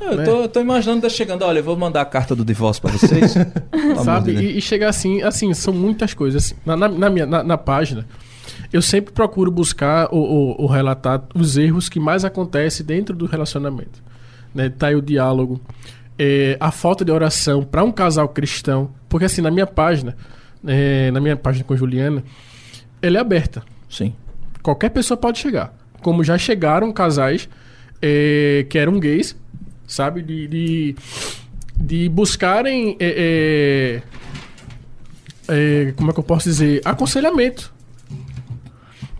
[0.00, 2.82] Eu tô, eu tô imaginando Deus chegando, olha, eu vou mandar a carta do divórcio
[2.82, 3.34] pra vocês.
[4.04, 4.32] Sabe?
[4.32, 6.54] E, e chegar assim, assim, são muitas coisas.
[6.64, 8.06] Na, na, na minha, na, na página,
[8.72, 13.26] eu sempre procuro buscar ou, ou- ou relatar os erros que mais acontecem dentro do
[13.26, 14.02] relacionamento.
[14.54, 14.68] Né?
[14.70, 15.60] Tá aí o diálogo,
[16.18, 18.90] é, a falta de oração para um casal cristão.
[19.08, 20.16] Porque assim, na minha página,
[20.66, 22.22] é, na minha página com Juliana,
[23.02, 23.62] ela é aberta.
[23.88, 24.14] Sim.
[24.62, 25.72] Qualquer pessoa pode chegar.
[26.02, 27.48] Como já chegaram casais
[28.02, 29.36] é, que eram gays,
[29.86, 30.22] sabe?
[30.22, 30.96] De, de,
[31.78, 32.96] de buscarem.
[33.00, 34.00] é,
[35.96, 36.80] como é que eu posso dizer?
[36.84, 37.72] Aconselhamento.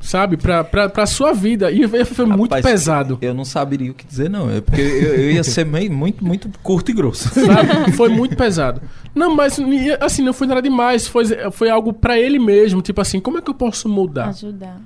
[0.06, 0.36] Sabe?
[0.36, 1.68] Pra, pra, pra sua vida.
[1.72, 3.18] E foi muito Rapaz, pesado.
[3.20, 4.48] Eu não saberia o que dizer, não.
[4.48, 7.28] É porque eu, eu ia ser meio, muito, muito curto e grosso.
[7.28, 7.90] sabe?
[7.90, 8.80] Foi muito pesado.
[9.12, 9.58] Não, mas
[10.00, 11.08] assim, não foi nada demais.
[11.08, 12.80] Foi, foi algo pra ele mesmo.
[12.82, 14.28] Tipo assim, como é que eu posso mudar?
[14.28, 14.80] Ajudar.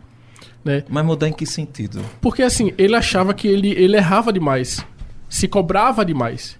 [0.64, 0.85] Né?
[0.88, 2.00] Mas mudar em que sentido?
[2.22, 4.83] Porque assim, ele achava que ele, ele errava demais.
[5.28, 6.59] Se cobrava demais.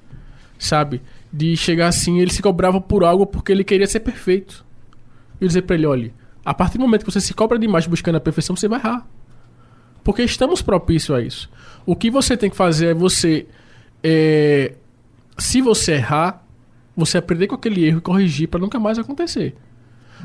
[0.59, 1.01] Sabe?
[1.33, 4.67] De chegar assim, ele se cobrava por algo porque ele queria ser perfeito.
[5.41, 7.87] E eu dizer pra ele, olha, a partir do momento que você se cobra demais
[7.87, 9.07] buscando a perfeição, você vai errar.
[10.03, 11.51] Porque estamos propícios a isso.
[11.85, 13.47] O que você tem que fazer é você.
[14.03, 14.75] é,
[15.39, 16.45] se você errar,
[16.97, 19.55] você aprender com aquele erro e corrigir para nunca mais acontecer.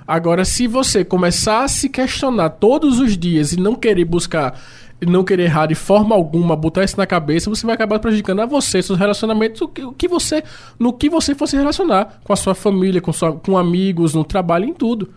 [0.07, 4.59] Agora, se você começar a se questionar todos os dias e não querer buscar,
[5.01, 8.45] não querer errar de forma alguma, botar isso na cabeça, você vai acabar prejudicando a
[8.45, 10.43] você, seus relacionamentos, o que, o que você,
[10.77, 14.23] no que você for se relacionar, com a sua família, com, sua, com amigos, no
[14.23, 15.11] trabalho, em tudo.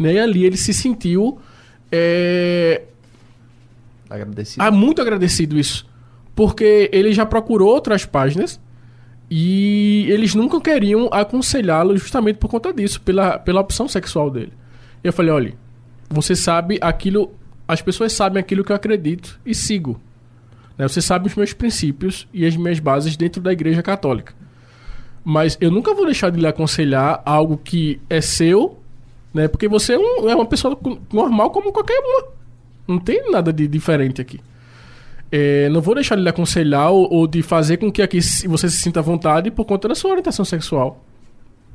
[0.00, 0.14] Né?
[0.14, 1.38] E ali ele se sentiu
[1.92, 2.82] é,
[4.08, 4.64] Agradecido.
[4.64, 5.86] ah, muito agradecido isso.
[6.34, 8.58] Porque ele já procurou outras páginas
[9.30, 14.52] e eles nunca queriam aconselhá-lo justamente por conta disso, pela, pela opção sexual dele.
[15.04, 15.54] Eu falei, olha,
[16.08, 17.32] você sabe aquilo,
[17.68, 20.00] as pessoas sabem aquilo que eu acredito e sigo.
[20.78, 20.88] Né?
[20.88, 24.32] Você sabe os meus princípios e as minhas bases dentro da igreja católica.
[25.22, 28.79] Mas eu nunca vou deixar de lhe aconselhar algo que é seu,
[29.32, 29.48] né?
[29.48, 30.78] Porque você é, um- é uma pessoa
[31.12, 32.28] normal como qualquer uma.
[32.88, 34.40] Não tem nada de diferente aqui.
[35.32, 38.68] É, não vou deixar de lhe aconselhar ou, ou de fazer com que aqui você
[38.68, 41.04] se sinta à vontade por conta da sua orientação sexual.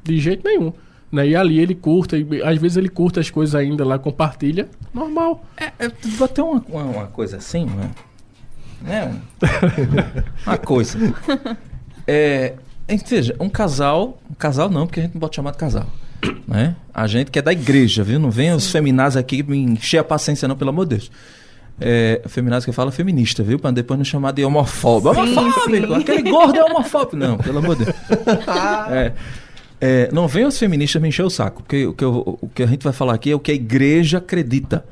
[0.04, 0.74] De jeito nenhum.
[1.12, 1.30] Né?
[1.30, 4.68] E ali ele curta, e às vezes ele curta as coisas ainda lá, compartilha.
[4.94, 5.46] Normal.
[5.56, 7.91] É, é, vou ter uma, uma, uma coisa assim, né?
[8.82, 9.15] né?
[10.46, 10.98] uma coisa.
[12.06, 12.54] É,
[12.88, 14.20] é, veja, um casal.
[14.30, 15.86] Um casal não, porque a gente não pode chamar de casal.
[16.48, 16.76] Né?
[16.94, 18.20] A gente que é da igreja, viu?
[18.20, 21.12] Não vem os feminazes aqui me encher a paciência, não, pelo amor de Deus.
[21.80, 23.60] É, feminazes que fala feminista, viu?
[23.60, 25.10] Pra depois não chamar de homofóbico.
[25.20, 25.94] Homofóbico!
[25.94, 27.16] Aquele gordo é homofóbico.
[27.18, 27.96] Não, pelo amor de Deus.
[28.90, 29.12] É,
[29.82, 32.64] é, não venham os feministas me encher o saco, porque o que, eu- o que
[32.64, 34.86] a gente vai falar aqui é o que a igreja acredita.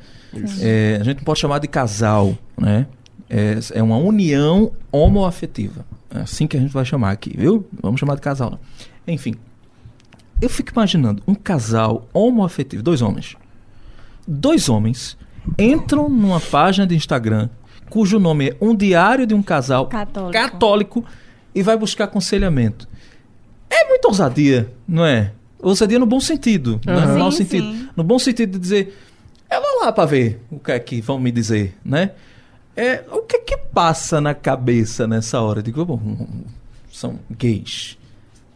[0.60, 2.86] É, a gente não pode chamar de casal, né?
[3.30, 5.86] É, é uma união homoafetiva.
[6.13, 7.65] É assim que a gente vai chamar aqui, viu?
[7.82, 8.60] Vamos chamar de casal, não.
[9.08, 9.36] Enfim,
[10.41, 13.36] eu fico imaginando um casal homoafetivo, dois homens.
[14.28, 15.17] Dois homens
[15.58, 17.50] entram numa página de Instagram
[17.89, 20.32] cujo nome é Um Diário de um Casal Católico.
[20.34, 21.06] católico
[21.54, 22.88] e vai buscar aconselhamento.
[23.69, 25.32] É muita ousadia, não é?
[25.62, 27.19] Ousadia no bom sentido, não é no Aham.
[27.19, 27.65] mau Sim, sentido.
[27.72, 27.89] sim.
[27.96, 28.98] No bom sentido de dizer,
[29.52, 32.12] eu vou lá para ver o que é que vão me dizer, né?
[32.76, 35.60] É, o que é que passa na cabeça nessa hora?
[35.60, 36.28] Eu digo, bom,
[36.91, 37.98] são gays.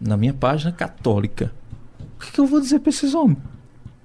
[0.01, 1.51] Na minha página católica.
[2.17, 3.37] O que, que eu vou dizer para esses homens?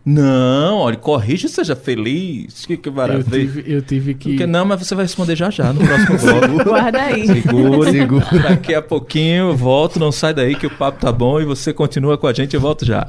[0.05, 2.67] Não, olha, corrija e seja feliz.
[2.67, 3.25] Que, que Eu maravilha.
[3.47, 4.31] tive, eu tive que.
[4.31, 6.65] Porque não, mas você vai responder já já no próximo bloco.
[6.71, 7.27] Guarda aí.
[7.27, 7.91] Segure.
[7.93, 8.27] Segura.
[8.43, 11.73] Daqui a pouquinho eu volto, não sai daí que o papo tá bom e você
[11.73, 13.07] continua com a gente, eu volto já.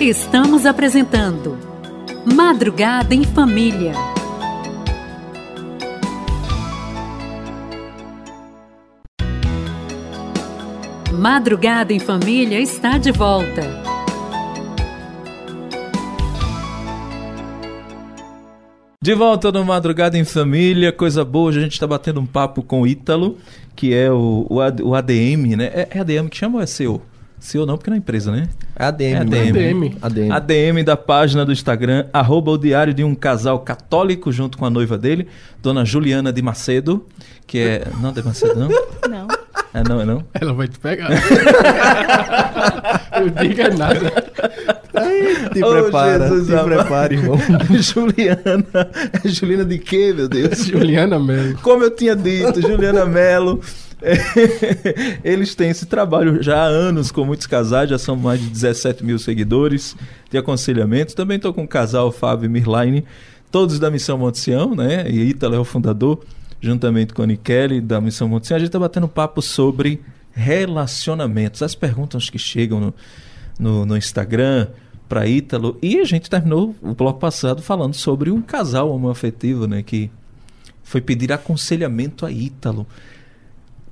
[0.00, 1.58] Estamos apresentando
[2.24, 3.92] Madrugada em Família.
[11.12, 13.62] Madrugada em Família está de volta.
[19.06, 22.60] De volta no Madrugada em Família, coisa boa, hoje a gente está batendo um papo
[22.60, 23.38] com o Ítalo,
[23.76, 25.66] que é o, o, AD o ADM, né?
[25.66, 27.00] É, é ADM que chama ou é CEO?
[27.38, 28.48] CEO não, porque não é empresa, né?
[28.74, 29.04] É ADM.
[29.04, 29.48] É né?
[29.48, 29.96] ADM.
[30.02, 30.32] ADM.
[30.32, 34.70] ADM da página do Instagram, arroba o diário de um casal católico junto com a
[34.70, 35.28] noiva dele,
[35.62, 37.06] dona Juliana de Macedo,
[37.46, 37.86] que é...
[38.00, 38.68] Não, de Macedo não?
[39.08, 39.28] Não.
[39.72, 40.24] É não, é não?
[40.34, 41.10] Ela vai te pegar.
[43.40, 44.75] digo é nada.
[45.52, 46.66] Te Oh, prepara, Jesus te amado.
[46.66, 47.38] prepara, irmão.
[47.80, 48.90] Juliana.
[49.24, 50.64] É Juliana de quê, meu Deus?
[50.66, 51.58] Juliana mesmo.
[51.60, 53.60] Como eu tinha dito, Juliana Mello.
[54.02, 54.14] é,
[55.24, 59.04] Eles têm esse trabalho já há anos com muitos casais, já são mais de 17
[59.04, 59.96] mil seguidores
[60.30, 61.14] de aconselhamento.
[61.14, 63.04] Também estou com o casal Fábio e Mirlaine,
[63.50, 65.08] todos da Missão Monte Sião, né?
[65.08, 66.20] E Ítalo é o fundador,
[66.60, 68.56] juntamente com a Nikele da Missão Monte Sião.
[68.56, 70.00] A gente está batendo papo sobre
[70.32, 72.94] relacionamentos, as perguntas que chegam no,
[73.58, 74.66] no, no Instagram
[75.08, 75.78] para Ítalo.
[75.82, 79.82] E a gente terminou o bloco passado falando sobre um casal homoafetivo, né?
[79.82, 80.10] Que
[80.82, 82.86] foi pedir aconselhamento a Ítalo.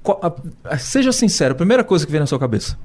[0.03, 2.77] Qual- a- a- seja sincero, a primeira coisa que veio na sua cabeça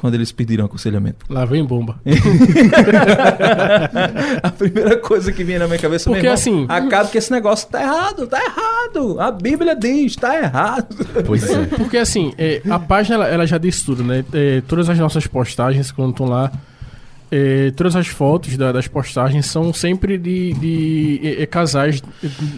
[0.00, 1.26] quando eles pediram aconselhamento.
[1.28, 2.00] Lá vem bomba.
[4.42, 7.68] a primeira coisa que vinha na minha cabeça Porque irmão, assim- acaba que esse negócio
[7.68, 9.20] tá errado, tá errado.
[9.20, 10.96] A Bíblia diz, tá errado.
[11.26, 11.66] Pois é.
[11.66, 14.24] Porque assim, é, a página ela, ela já diz tudo, né?
[14.32, 16.50] É, todas as nossas postagens, quando estão lá,
[17.30, 22.02] é, todas as fotos da- das postagens são sempre de, de é, é, casais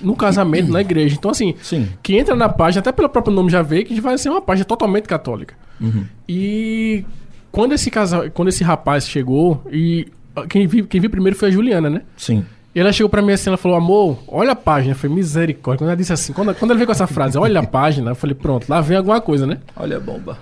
[0.03, 1.17] no casamento, na igreja.
[1.19, 1.89] Então, assim, Sim.
[2.03, 4.65] quem entra na página, até pelo próprio nome já vê que vai ser uma página
[4.65, 5.55] totalmente católica.
[5.81, 6.05] Uhum.
[6.29, 7.05] E
[7.51, 10.07] quando esse casal, quando esse rapaz chegou, e
[10.49, 12.03] quem viu, quem viu primeiro foi a Juliana, né?
[12.17, 12.45] Sim.
[12.73, 14.95] E ela chegou pra mim assim, ela falou, amor, olha a página.
[14.95, 15.79] Falei, misericórdia.
[15.79, 18.15] Quando ela disse assim, quando, quando ela veio com essa frase, olha a página, eu
[18.15, 19.59] falei, pronto, lá vem alguma coisa, né?
[19.75, 20.39] Olha a bomba.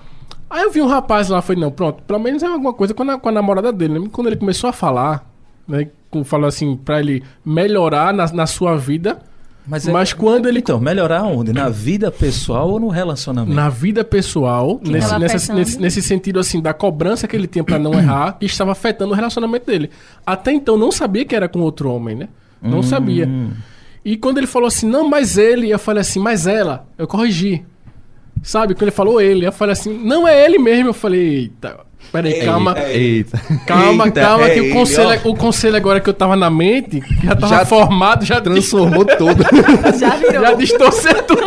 [0.49, 3.03] Aí eu vi um rapaz lá, falei, não, pronto, pelo menos é alguma coisa com
[3.03, 4.07] a, com a namorada dele, né?
[4.11, 5.29] Quando ele começou a falar,
[5.67, 5.87] né?
[6.25, 9.19] Falou assim, pra ele melhorar na, na sua vida,
[9.67, 11.53] Mas, Mas quando ele- Então, melhorar onde?
[11.53, 13.53] Na vida pessoal ou no relacionamento?
[13.55, 17.77] na vida pessoal, nesse, nessa- nesse, nesse sentido assim, da cobrança que ele tinha pra
[17.77, 19.91] não errar, que estava afetando o relacionamento dele.
[20.25, 22.29] Até então não sabia que era com outro homem, né?
[22.59, 23.29] Não sabia.
[24.03, 27.63] E quando ele falou assim, não, mas ele, eu falei assim, mas ela, eu corrigi.
[28.43, 28.73] Sabe?
[28.73, 30.89] Quando ele falou ele, eu falei assim, não é ele mesmo.
[30.89, 31.77] Eu falei, eita,
[32.11, 32.75] peraí, calma.
[32.89, 33.37] Eita.
[33.67, 35.29] Calma, Eita, calma, é que ele, o conselho, ó.
[35.29, 39.03] o conselho agora que eu tava na mente, que já tava Já formado, já, Transformou
[39.17, 39.43] todo.
[39.99, 40.41] Já virou.
[40.41, 41.41] já distorceu tudo.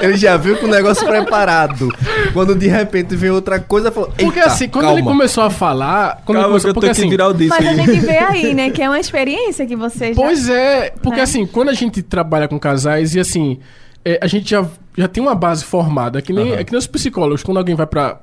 [0.00, 1.88] Ele já viu com o negócio preparado.
[2.34, 4.10] Quando de repente vem outra coisa, falou.
[4.10, 6.22] Porque "Eita, assim, quando calma." ele começou a falar.
[6.26, 7.08] Quando Calma, que começou, eu porque tenho que assim.
[7.10, 7.56] virar o disco.
[7.56, 7.76] Mas a aí.
[7.76, 10.14] gente vê aí, né, que é uma experiência que você já...
[10.22, 11.22] Pois é, porque Né?
[11.22, 13.58] assim, quando a gente trabalha com casais e assim,
[14.04, 16.18] é, a gente já, já tem uma base formada.
[16.18, 16.60] É que nem, Aham.
[16.60, 18.18] é que nem os psicólogos, quando alguém vai pra,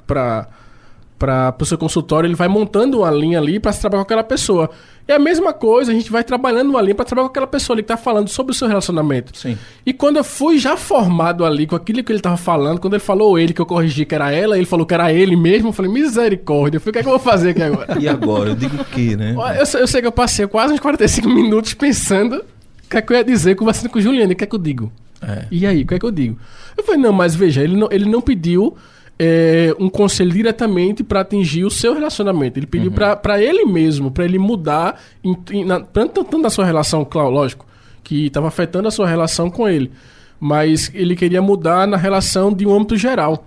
[1.17, 4.23] pra, pro seu consultório, ele vai montando uma linha ali pra se trabalhar com aquela
[4.23, 4.69] pessoa.
[5.07, 7.75] É a mesma coisa, a gente vai trabalhando uma linha pra trabalhar com aquela pessoa
[7.75, 9.35] ali que tá falando sobre o seu relacionamento.
[9.37, 9.57] Sim.
[9.85, 13.03] E quando eu fui já formado ali com aquilo que ele tava falando, quando ele
[13.03, 15.73] falou ele, que eu corrigi que era ela, ele falou que era ele mesmo, eu
[15.73, 17.97] falei, misericórdia, eu falei, o que é que eu vou fazer aqui agora?
[17.99, 18.49] E agora?
[18.51, 19.35] Eu digo o quê, né?
[19.59, 23.01] Eu, sei- eu sei que eu passei quase uns 45 minutos pensando o que é
[23.01, 24.91] que eu ia dizer, conversando com o Juliano, o que é que eu digo?
[25.21, 25.45] É.
[25.51, 26.37] E aí, o que é que eu digo?
[26.77, 28.75] Eu falei, não, mas veja, ele não, ele não pediu
[29.19, 32.57] é, um conselho diretamente para atingir o seu relacionamento.
[32.57, 36.49] Ele pediu pra para ele mesmo, pra ele mudar, em, em, na, tanto, tanto na
[36.49, 37.65] sua relação, claro, lógico,
[38.03, 39.91] que estava afetando a sua relação com ele,
[40.39, 43.45] mas ele queria mudar na relação de um âmbito geral.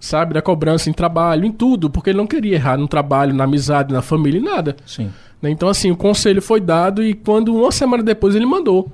[0.00, 3.44] Sabe, da cobrança em trabalho, em tudo, porque ele não queria errar no trabalho, na
[3.44, 4.74] amizade, na família, em nada.
[4.84, 5.12] Sim.
[5.40, 5.50] Né?
[5.50, 8.90] Então, assim, o conselho foi dado e quando uma semana depois ele mandou.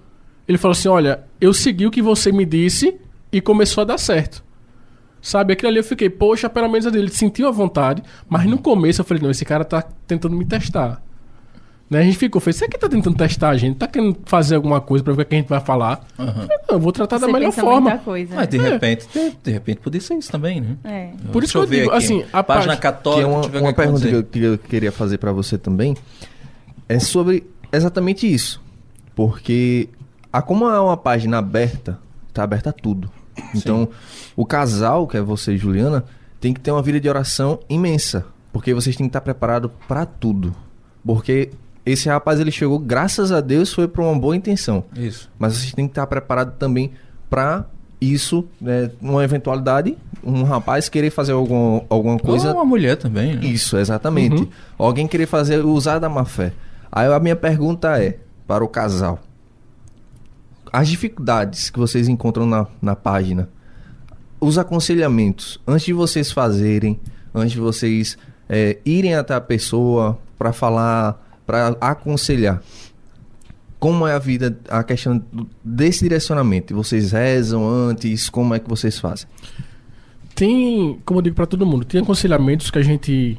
[0.49, 2.97] Ele falou assim: Olha, eu segui o que você me disse
[3.31, 4.43] e começou a dar certo.
[5.21, 9.01] Sabe, aquilo ali eu fiquei, poxa, pelo menos ele sentiu a vontade, mas no começo
[9.01, 11.03] eu falei: Não, esse cara tá tentando me testar.
[11.91, 12.01] Né?
[12.01, 13.77] A gente ficou, falei: Você que tá tentando testar a gente?
[13.77, 16.07] Tá querendo fazer alguma coisa pra ver o que a gente vai falar?
[16.19, 16.29] Aham.
[16.29, 17.81] Eu, falei, "Não, eu vou tratar da Você melhor pensa forma.
[17.81, 18.35] muita coisa.
[18.37, 18.63] Mas de É.
[18.63, 20.77] repente, de, de repente podia ser isso também, né?
[20.85, 21.11] É.
[21.33, 22.05] Por isso Deixa que eu ver digo, aqui.
[22.05, 23.23] assim, a página Que católica.
[23.23, 25.97] é uma, eu uma que pergunta que eu, que eu queria fazer pra você também.
[26.89, 28.63] É sobre exatamente isso.
[29.17, 29.89] Porque
[30.33, 31.99] a, como é uma página aberta,
[32.33, 33.11] tá aberta a tudo.
[33.55, 33.89] Então,
[34.37, 36.05] o casal, que é você e Juliana,
[36.41, 38.25] tem que ter uma vida de oração imensa.
[38.53, 40.55] Porque vocês têm que estar preparados pra tudo.
[41.05, 41.51] Porque
[41.87, 44.85] esse rapaz, ele chegou, graças a Deus, foi por uma boa intenção.
[44.97, 45.31] Isso.
[45.39, 46.93] Mas vocês têm que estar preparados também
[47.31, 47.67] para
[48.01, 52.51] isso, né, uma eventualidade, um rapaz querer fazer alguma, alguma coisa.
[52.51, 53.45] Ou uma mulher também, né?
[53.45, 54.43] Isso, exatamente.
[54.43, 54.49] Uhum.
[54.79, 56.53] Alguém querer fazer, usar da má fé.
[56.91, 59.19] Aí a minha pergunta é, para o casal,
[60.73, 63.49] as dificuldades que vocês encontram na, na página,
[64.41, 66.99] os aconselhamentos, antes de vocês fazerem,
[67.35, 68.17] antes de vocês
[68.49, 72.63] é, irem até a pessoa para falar, para aconselhar,
[73.79, 75.23] como é a vida, a questão
[75.63, 76.75] desse direcionamento?
[76.75, 78.29] Vocês rezam antes?
[78.29, 79.29] Como é que vocês fazem?
[80.35, 83.39] Tem, como eu digo pra todo mundo, tem aconselhamentos que a gente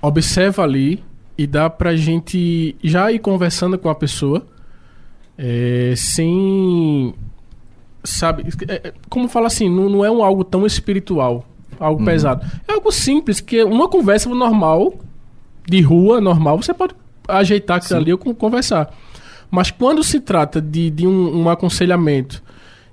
[0.00, 1.02] observa ali
[1.36, 4.46] e dá pra gente já ir conversando com a pessoa
[5.38, 7.14] é, sem.
[8.04, 8.44] Sabe?
[8.68, 11.44] é, é, como fala assim, não, não é um algo tão espiritual,
[11.80, 12.46] algo pesado.
[12.68, 14.94] É algo simples, que uma conversa normal
[15.68, 16.94] de rua, normal, você pode
[17.26, 18.94] ajeitar aquilo ali ou con- conversar.
[19.50, 22.42] Mas quando se trata de, de um, um aconselhamento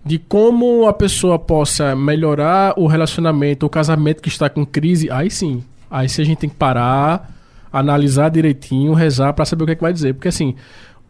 [0.06, 5.30] de como a pessoa possa melhorar o relacionamento, o casamento que está com crise, aí
[5.30, 5.64] sim.
[5.90, 7.32] Aí sim a gente tem que parar,
[7.72, 10.14] analisar direitinho, rezar para saber o que, é que vai dizer.
[10.14, 10.56] Porque assim,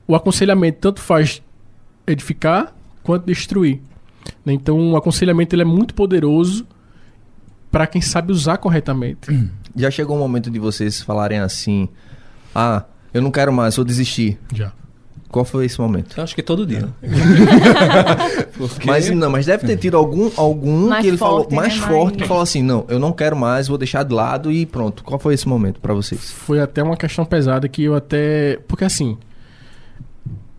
[0.07, 1.41] o aconselhamento tanto faz
[2.05, 3.79] edificar quanto destruir.
[4.45, 4.53] né?
[4.53, 6.65] Então o aconselhamento ele é muito poderoso
[7.71, 9.49] para quem sabe usar corretamente.
[9.75, 11.89] Já chegou o momento de vocês falarem assim:
[12.53, 14.37] Ah, eu não quero mais, vou desistir.
[14.53, 14.71] Já.
[15.29, 16.15] Qual foi esse momento?
[16.15, 16.87] Eu acho que todo dia.
[18.55, 21.79] Porque- Mas não, mas deve ter tido algum, algum Mais que ele falou forte, mais
[21.79, 21.87] né?
[21.87, 25.03] forte que falou assim: não, eu não quero mais, vou deixar de lado e pronto.
[25.03, 26.31] Qual foi esse momento pra vocês?
[26.31, 28.59] Foi até uma questão pesada que eu até.
[28.67, 29.17] Porque assim.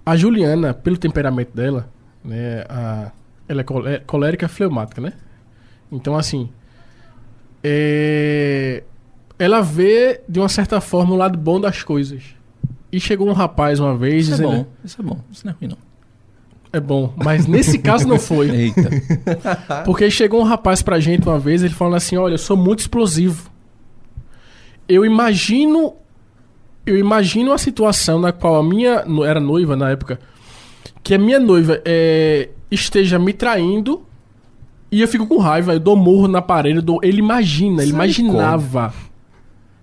[0.06, 1.88] A Juliana, pelo temperamento dela,
[2.24, 2.64] né?
[2.68, 3.10] A...
[3.48, 5.12] Ela é é colérica fleumática, né?
[5.92, 6.48] Então, assim.
[7.62, 8.82] é,
[9.38, 12.22] Ela vê, de uma certa forma, o lado bom das coisas.
[12.90, 14.56] E chegou um rapaz uma vez Isso é dizendo.
[14.64, 15.78] bom, isso é bom, isso não é ruim não.
[16.72, 18.50] É bom, mas nesse caso não foi.
[18.54, 18.90] Eita.
[19.84, 22.80] Porque chegou um rapaz pra gente uma vez, ele falando assim: Olha, eu sou muito
[22.80, 23.50] explosivo.
[24.88, 25.94] Eu imagino.
[26.86, 29.04] Eu imagino a situação na qual a minha.
[29.26, 30.18] Era noiva na época.
[31.02, 34.04] Que a minha noiva é, esteja me traindo.
[34.92, 36.80] E eu fico com raiva, eu dou morro na parede.
[36.80, 38.94] dou- ele imagina, ele imaginava.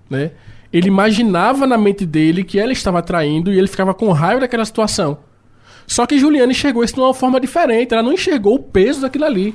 [0.09, 0.31] Né?
[0.71, 4.63] Ele imaginava na mente dele que ela estava traindo e ele ficava com raiva daquela
[4.63, 5.17] situação.
[5.85, 7.93] Só que Juliana enxergou isso de uma forma diferente.
[7.93, 9.53] Ela não enxergou o peso daquilo ali.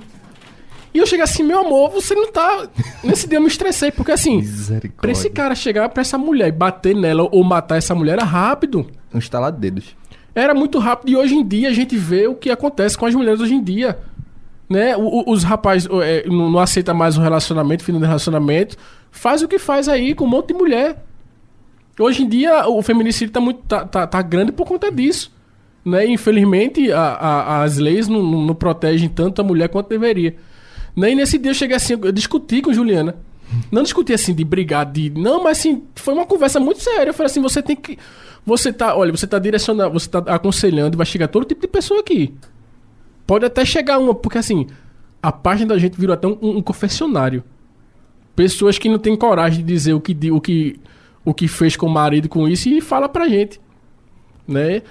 [0.97, 2.69] E eu cheguei assim, meu amor, você não tá.
[3.05, 4.41] Nesse dia eu me estressei, porque assim,
[5.03, 8.25] pra esse cara chegar pra essa mulher e bater nela ou matar essa mulher era
[8.25, 8.87] rápido.
[9.13, 9.95] Um estalar de dedos.
[10.35, 11.11] Era muito rápido.
[11.11, 13.63] E hoje em dia a gente vê o que acontece com as mulheres hoje em
[13.63, 13.99] dia.
[14.71, 14.97] Né?
[14.97, 18.77] O- o- os rapazes é, não, não aceitam mais o relacionamento, fim do relacionamento.
[19.11, 21.05] Faz o que faz aí com um monte de mulher.
[22.01, 25.31] Hoje em dia o feminicídio tá, muito, tá, tá, tá grande por conta disso.
[25.85, 26.07] Né?
[26.07, 30.35] Infelizmente a- a- as leis não, não- não protegem tanto a mulher quanto deveria.
[30.97, 33.17] E nesse dia eu cheguei assim, eu discuti com Juliana.
[33.71, 35.11] Não discuti assim de brigar, de.
[35.11, 37.11] Não, mas assim, foi uma conversa muito séria.
[37.11, 37.99] Eu falei assim, você tem que.
[38.45, 42.01] Você tá, olha, você tá direcionando, você tá aconselhando, vai chegar todo tipo de pessoa
[42.01, 42.35] aqui.
[43.27, 44.67] Pode até chegar uma, porque assim,
[45.23, 47.43] a página da gente virou até um, um confessionário.
[48.37, 50.79] Pessoas que não têm coragem de dizer o que, o que,
[51.25, 53.61] o que fez com o marido com isso e fala pra gente.
[54.47, 54.83] Né?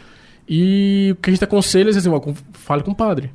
[0.48, 2.10] E o que a gente aconselha é assim,
[2.54, 3.32] fale com o padre.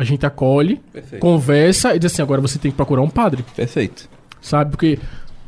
[0.00, 1.20] A gente acolhe, Perfeito.
[1.20, 3.44] conversa e diz assim, agora você tem que procurar um padre.
[3.54, 4.08] Perfeito.
[4.40, 4.70] Sabe?
[4.70, 4.98] Porque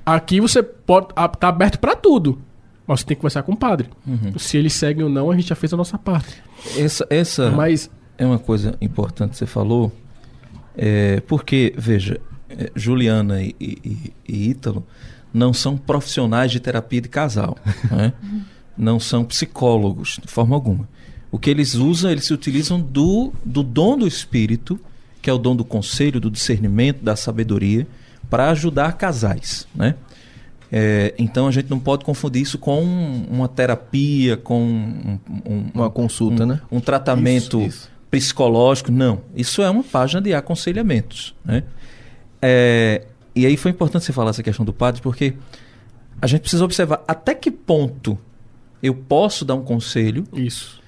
[0.04, 2.38] aqui você pode tá aberto pra tudo.
[2.86, 3.88] Mas você tem que conversar com o padre.
[4.36, 6.42] Se ele segue ou não, a gente já fez a nossa parte.
[6.76, 7.88] Essa, essa Mas
[8.18, 9.90] é uma coisa importante que você falou,
[10.76, 14.84] é, porque, veja, é, Juliana e, e- e Ítalo
[15.32, 17.56] não são profissionais de terapia de casal,
[17.90, 18.12] né?
[18.76, 20.86] não são psicólogos, de forma alguma.
[21.32, 24.78] O que eles usam, eles se utilizam do, do dom do espírito,
[25.20, 27.86] que é o dom do conselho, do discernimento, da sabedoria,
[28.30, 29.94] para ajudar casais, né?
[30.70, 32.82] É, então a gente não pode confundir isso com
[33.30, 36.60] uma terapia, com um, um- Uma consulta, um- né?
[36.70, 37.90] um tratamento Isso, isso.
[38.10, 38.90] psicológico.
[38.90, 39.20] Não.
[39.36, 41.34] Isso é uma página de aconselhamentos.
[41.44, 41.62] Né?
[42.40, 45.34] É, e aí foi importante você falar essa questão do padre, porque
[46.20, 48.18] a gente precisa observar até que ponto
[48.82, 50.80] eu posso dar um conselho, isso.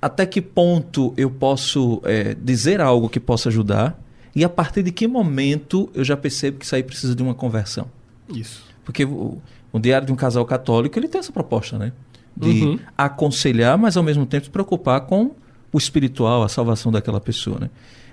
[0.00, 4.00] Até que ponto eu posso é, dizer algo que possa ajudar,
[4.34, 7.34] e a partir de que momento eu já percebo que isso aí precisa de uma
[7.34, 7.86] conversão.
[8.32, 8.64] Isso.
[8.84, 9.38] Porque o,
[9.72, 11.92] o Diário de um Casal Católico ele tem essa proposta, né?
[12.36, 12.78] De Uhum.
[12.96, 15.32] aconselhar, mas ao mesmo tempo se preocupar com
[15.72, 17.70] o espiritual, a salvação daquela pessoa, né?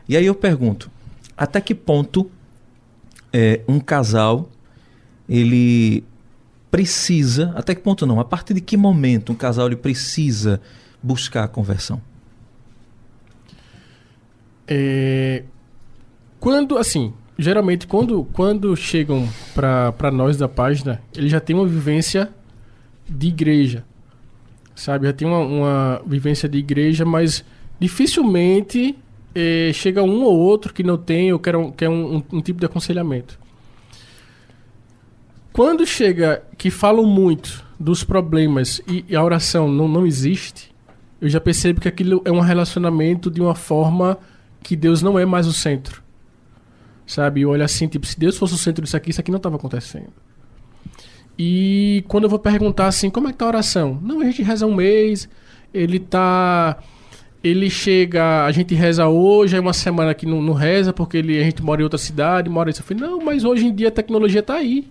[0.09, 0.89] E aí eu pergunto,
[1.37, 2.29] até que ponto
[3.31, 4.49] é, um casal
[5.29, 6.03] ele
[6.71, 10.59] precisa, até que ponto não, a partir de que momento um casal ele precisa
[11.01, 12.01] buscar a conversão?
[14.67, 15.43] É,
[16.39, 22.29] quando, assim, geralmente quando, quando chegam pra nós da página, eles já têm uma vivência
[23.07, 23.85] de igreja.
[24.75, 25.07] Sabe?
[25.07, 27.43] Já tem uma, uma vivência de igreja, mas
[27.79, 28.95] dificilmente
[29.33, 32.41] eh, chega um ou outro que não tem ou quer um, quer um, um- um
[32.41, 33.39] tipo de aconselhamento.
[35.53, 40.71] Quando chega que falam muito dos problemas e, e a oração não, não existe,
[41.19, 44.17] eu já percebo que aquilo é um relacionamento de uma forma
[44.61, 46.03] que Deus não é mais o centro.
[47.05, 47.41] Sabe?
[47.41, 49.55] Eu olho assim, tipo, se Deus fosse o centro disso aqui, isso aqui não estava
[49.55, 50.11] acontecendo.
[51.39, 53.99] E quando eu vou perguntar assim, como é que tá a oração?
[54.01, 55.29] Não, a gente reza um mês,
[55.73, 56.77] ele tá.
[57.43, 61.39] Ele chega, a gente reza hoje, aí uma semana que não, não reza, porque ele,
[61.39, 62.81] a gente mora em outra cidade, mora isso.
[62.81, 64.89] Eu falei, não, mas hoje em dia a tecnologia tá aí.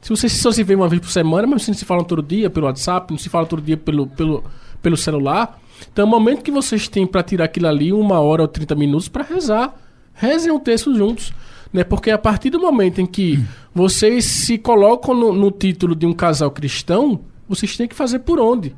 [0.00, 2.22] Se vocês só se veem uma vez por semana, mas vocês não se falam todo
[2.22, 4.42] dia pelo WhatsApp, não se falam todo dia pelo, pelo,
[4.82, 5.60] pelo celular.
[5.92, 8.74] Então é o momento que vocês têm para tirar aquilo ali, uma hora ou 30
[8.74, 9.74] minutos, para rezar.
[10.14, 11.32] Rezem o texto juntos.
[11.72, 11.84] Né?
[11.84, 13.42] Porque a partir do momento em que
[13.74, 18.40] vocês se colocam no, no título de um casal cristão, vocês têm que fazer por
[18.40, 18.74] onde?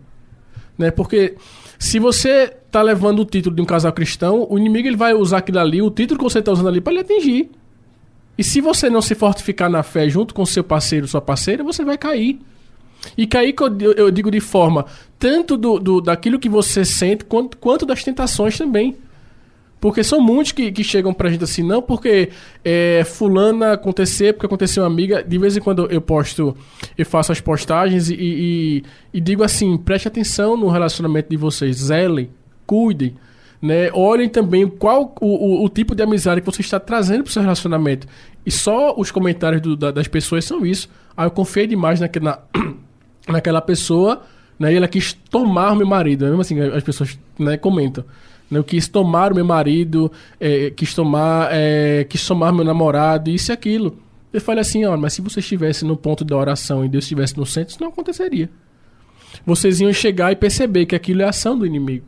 [0.77, 0.91] Né?
[0.91, 1.37] Porque
[1.79, 5.39] se você tá levando o título de um casal cristão, o inimigo ele vai usar
[5.39, 7.51] aquilo ali, o título que você está usando ali, para lhe atingir.
[8.37, 11.85] E se você não se fortificar na fé junto com seu parceiro, sua parceira, você
[11.85, 12.39] vai cair.
[13.17, 14.87] E cair, eu, eu digo de forma
[15.19, 18.97] tanto do, do, daquilo que você sente, quanto, quanto das tentações também.
[19.81, 22.31] Porque são muitos que, que chegam pra gente assim, não porque
[22.65, 25.23] é, fulana acontecer, porque aconteceu uma amiga.
[25.23, 26.57] De vez em quando eu posto,
[26.97, 28.85] eu faço as postagens e, e,
[29.15, 32.31] e digo assim, preste atenção no relacionamento de vocês, zelem,
[32.67, 33.15] cuidem.
[33.63, 33.91] Né?
[33.93, 37.33] Olhem também qual o, o, o, tipo de amizade que você está trazendo para o
[37.33, 38.07] seu relacionamento.
[38.45, 40.89] E só os comentários do, da, das pessoas são isso.
[41.17, 42.39] Aí eu confiei demais naque, na,
[43.33, 44.23] naquela pessoa,
[44.59, 44.73] né?
[44.73, 46.25] E ela quis tomar o meu marido.
[46.25, 48.05] Mesmo assim, as pessoas né, comentam.
[48.51, 48.59] Né?
[48.59, 50.11] Eu quis tomar o meu marido,
[50.41, 53.99] é, quis tomar, é, quis tomar meu namorado, isso e aquilo.
[54.33, 57.37] Eu falei assim, ó, mas se você estivesse no ponto da oração e Deus estivesse
[57.37, 58.51] no centro, isso não aconteceria.
[59.47, 62.05] Vocês iam chegar e perceber que aquilo é ação do inimigo.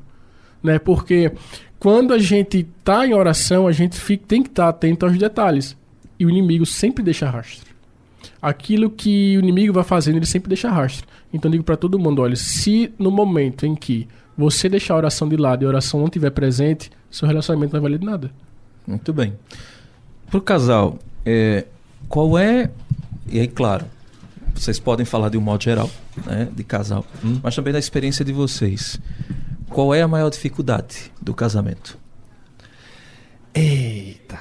[0.62, 0.78] Né?
[0.78, 1.32] Porque
[1.78, 5.16] quando a gente está em oração, a gente fica, tem que estar tá atento aos
[5.16, 5.76] detalhes.
[6.18, 7.69] E o inimigo sempre deixa rastro.
[8.40, 11.06] Aquilo que o inimigo vai fazendo, ele sempre deixa rastro.
[11.32, 14.96] Então eu digo para todo mundo, olha, se no momento em que você deixar a
[14.96, 18.06] oração de lado e a oração não estiver presente, seu relacionamento não vai valer de
[18.06, 18.30] nada.
[18.86, 19.34] Muito bem.
[20.30, 21.66] Para o casal, é,
[22.08, 22.70] qual é.
[23.28, 23.84] E aí, claro,
[24.54, 25.90] vocês podem falar de um modo geral,
[26.26, 27.38] né, de casal, hum.
[27.42, 28.98] mas também da experiência de vocês.
[29.68, 31.98] Qual é a maior dificuldade do casamento?
[33.54, 34.38] Eita.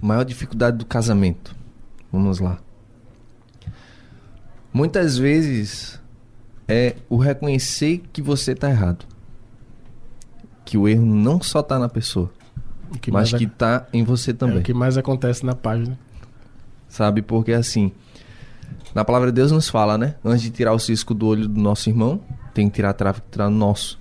[0.00, 1.54] Maior dificuldade do casamento.
[2.14, 2.60] Vamos lá.
[4.72, 6.00] Muitas vezes
[6.68, 9.04] é o reconhecer que você está errado.
[10.64, 12.30] Que o erro não só está na pessoa,
[13.02, 14.58] que mas que está em você também.
[14.58, 15.98] É o que mais acontece na página.
[16.88, 17.20] Sabe?
[17.20, 17.90] Porque assim,
[18.94, 20.14] na palavra de Deus nos fala, né?
[20.24, 22.20] Antes de tirar o cisco do olho do nosso irmão,
[22.54, 23.98] tem que tirar a trave que tirar no nosso.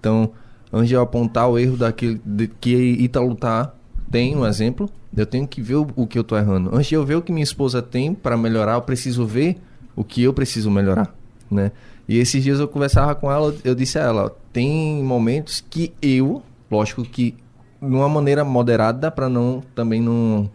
[0.00, 0.32] Então,
[0.72, 3.72] antes de eu apontar o erro daquele de, que Ítalo tá,
[4.10, 6.74] tem um exemplo, eu tenho que ver o, o que eu tô errando.
[6.74, 9.56] Antes de eu ver o que minha esposa tem para melhorar, eu preciso ver
[9.94, 11.14] o que eu preciso melhorar,
[11.50, 11.70] né?
[12.08, 16.42] E esses dias eu conversava com ela, eu disse a ela, tem momentos que eu,
[16.70, 17.34] lógico que
[17.80, 20.50] de uma maneira moderada para não também não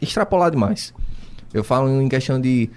[0.00, 0.94] extrapolar demais.
[1.52, 2.70] Eu falo em questão de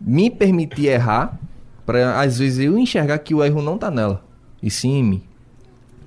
[0.00, 1.38] me permitir errar,
[1.84, 4.24] para às vezes eu enxergar que o erro não tá nela,
[4.62, 5.22] e sim em mim.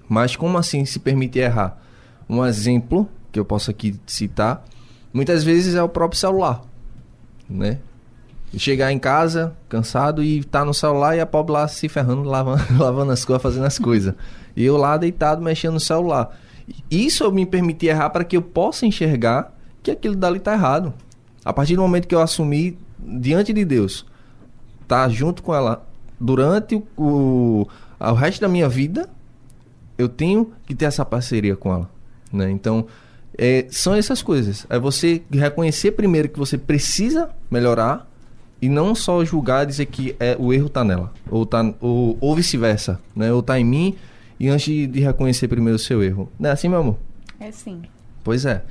[0.07, 1.81] Mas como assim se permitir errar?
[2.29, 4.65] Um exemplo que eu posso aqui citar,
[5.13, 6.63] muitas vezes é o próprio celular,
[7.47, 7.77] né?
[8.57, 12.63] chegar em casa, cansado, e tá no celular e a pobre lá se ferrando, lavando,
[12.81, 14.15] lavando as coisas, fazendo as coisas.
[14.55, 16.35] E eu lá deitado, mexendo no celular.
[16.89, 20.93] Isso eu me permiti errar para que eu possa enxergar que aquilo dali tá errado.
[21.45, 24.05] A partir do momento que eu assumi diante de Deus,
[24.87, 25.85] tá junto com ela
[26.19, 27.67] durante o, o,
[27.99, 29.07] o resto da minha vida,
[29.97, 31.89] eu tenho que ter essa parceria com ela.
[32.31, 32.49] Né?
[32.49, 32.87] Então,
[33.37, 34.65] é, são essas coisas.
[34.69, 38.09] É você reconhecer primeiro que você precisa melhorar
[38.61, 42.17] e não só julgar e dizer que é, o erro está nela, ou, tá, ou,
[42.19, 43.31] ou vice-versa, né?
[43.31, 43.95] Ou está em mim
[44.39, 46.29] e antes de, de reconhecer primeiro o seu erro.
[46.39, 46.97] Não é assim, meu amor?
[47.39, 47.81] É sim.
[48.23, 48.63] Pois é.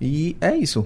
[0.00, 0.84] E é isso.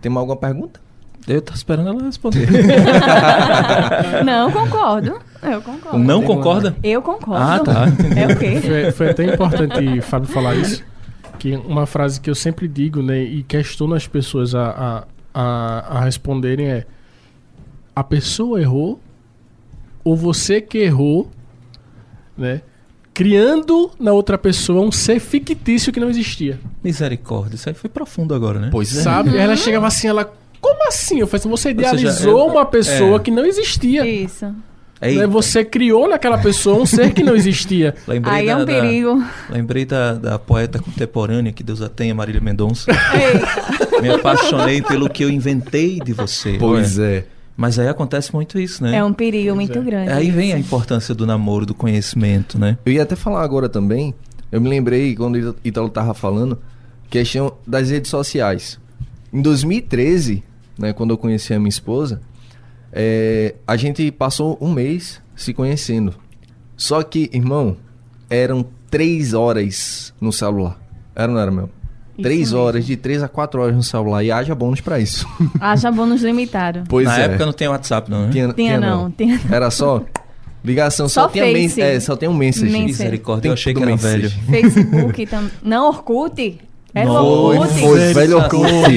[0.00, 0.80] Tem mais alguma pergunta?
[1.26, 2.46] Eu tô esperando ela responder.
[4.24, 5.18] não, concordo.
[5.42, 5.98] Eu concordo.
[5.98, 6.76] Não concorda?
[6.82, 7.42] Eu concordo.
[7.42, 7.86] Ah, tá.
[8.14, 8.60] É o quê?
[8.60, 10.84] Foi, foi até importante, Fábio, falar isso.
[11.38, 15.04] Que uma frase que eu sempre digo, né, e questiono as pessoas a, a,
[15.34, 16.86] a, a responderem é
[17.94, 19.00] a pessoa errou
[20.02, 21.30] ou você que errou,
[22.36, 22.60] né?
[23.12, 26.58] Criando na outra pessoa um ser fictício que não existia.
[26.82, 28.68] Misericórdia, isso aí foi profundo agora, né?
[28.72, 29.02] Pois é.
[29.02, 29.36] Sabe?
[29.36, 30.32] Ela chegava assim, ela.
[30.60, 31.20] Como assim?
[31.20, 33.18] Eu falei assim, você idealizou seja, uma pessoa é.
[33.20, 34.04] que não existia.
[34.04, 34.52] Isso.
[35.00, 35.26] Né?
[35.26, 37.94] Você criou naquela pessoa um ser que não existia.
[38.06, 39.18] lembrei Aí da, é um perigo.
[39.18, 42.90] Da, lembrei da, da poeta contemporânea, que Deus a tenha, Marília Mendonça.
[44.00, 46.56] Me apaixonei pelo que eu inventei de você.
[46.58, 47.26] Pois é.
[47.56, 48.96] Mas aí acontece muito isso, né?
[48.96, 49.82] É um perigo muito é.
[49.82, 50.10] grande.
[50.10, 52.76] Aí vem a importância do namoro, do conhecimento, né?
[52.84, 54.12] Eu ia até falar agora também,
[54.50, 56.58] eu me lembrei quando o Italo tava falando,
[57.08, 58.78] questão das redes sociais.
[59.32, 60.42] Em 2013,
[60.78, 62.20] né, quando eu conheci a minha esposa,
[62.94, 66.14] é, a gente passou um mês se conhecendo.
[66.76, 67.76] Só que, irmão,
[68.30, 70.78] eram três horas no celular.
[71.14, 71.68] Era ou não era, meu?
[72.22, 72.58] Três mesmo.
[72.60, 74.22] horas, de três a quatro horas no celular.
[74.22, 75.26] E haja bônus pra isso.
[75.60, 76.84] Haja bônus limitado.
[76.88, 77.24] Pois Na é.
[77.24, 78.32] época não tem WhatsApp, não, né?
[78.32, 80.00] Tinha, Tinha não, tinha Era só
[80.64, 81.80] ligação, só, Só tinha Face.
[81.80, 82.66] men- É, só tem um message.
[82.66, 82.86] Mensagem.
[82.86, 84.28] Misericórdia, eu achei que era mensagem.
[84.28, 84.44] velho.
[84.62, 85.50] Facebook também.
[85.62, 86.58] Não, Orkut?
[86.94, 87.80] Era Não, Foi, Orkut?
[87.80, 88.96] foi, velho Orkut.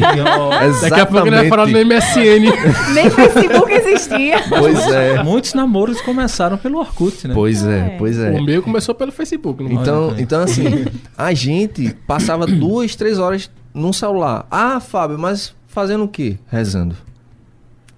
[0.81, 2.93] Daqui a pouco ele vai falar no MSN.
[2.93, 4.43] Nem Facebook existia.
[4.47, 5.23] Pois é.
[5.23, 7.33] Muitos namoros começaram pelo Orkut, né?
[7.33, 7.95] Pois é, É.
[7.97, 8.29] pois é.
[8.31, 9.63] O meu começou pelo Facebook.
[9.63, 10.85] Não Então, Olha, então assim,
[11.17, 14.45] a gente passava duas, três horas num celular.
[14.51, 16.37] Ah, Fábio, mas fazendo o quê?
[16.51, 16.95] Rezando.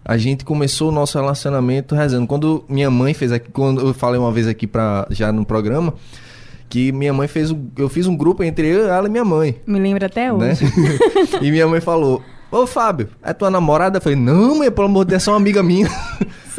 [0.06, 2.26] A gente começou o nosso relacionamento rezando.
[2.26, 5.94] Quando minha mãe fez aqui, quando eu falei uma vez aqui pra, já no programa,
[6.70, 9.56] que minha mãe fez, um- eu fiz um grupo entre eu, ela e minha mãe,
[9.66, 10.52] Me lembro até né?
[10.52, 10.66] hoje.
[11.42, 13.98] e minha mãe falou: Ô Fábio, é tua namorada?
[13.98, 15.90] Eu falei: Não, mãe, pelo amor de Deus, é só uma amiga minha.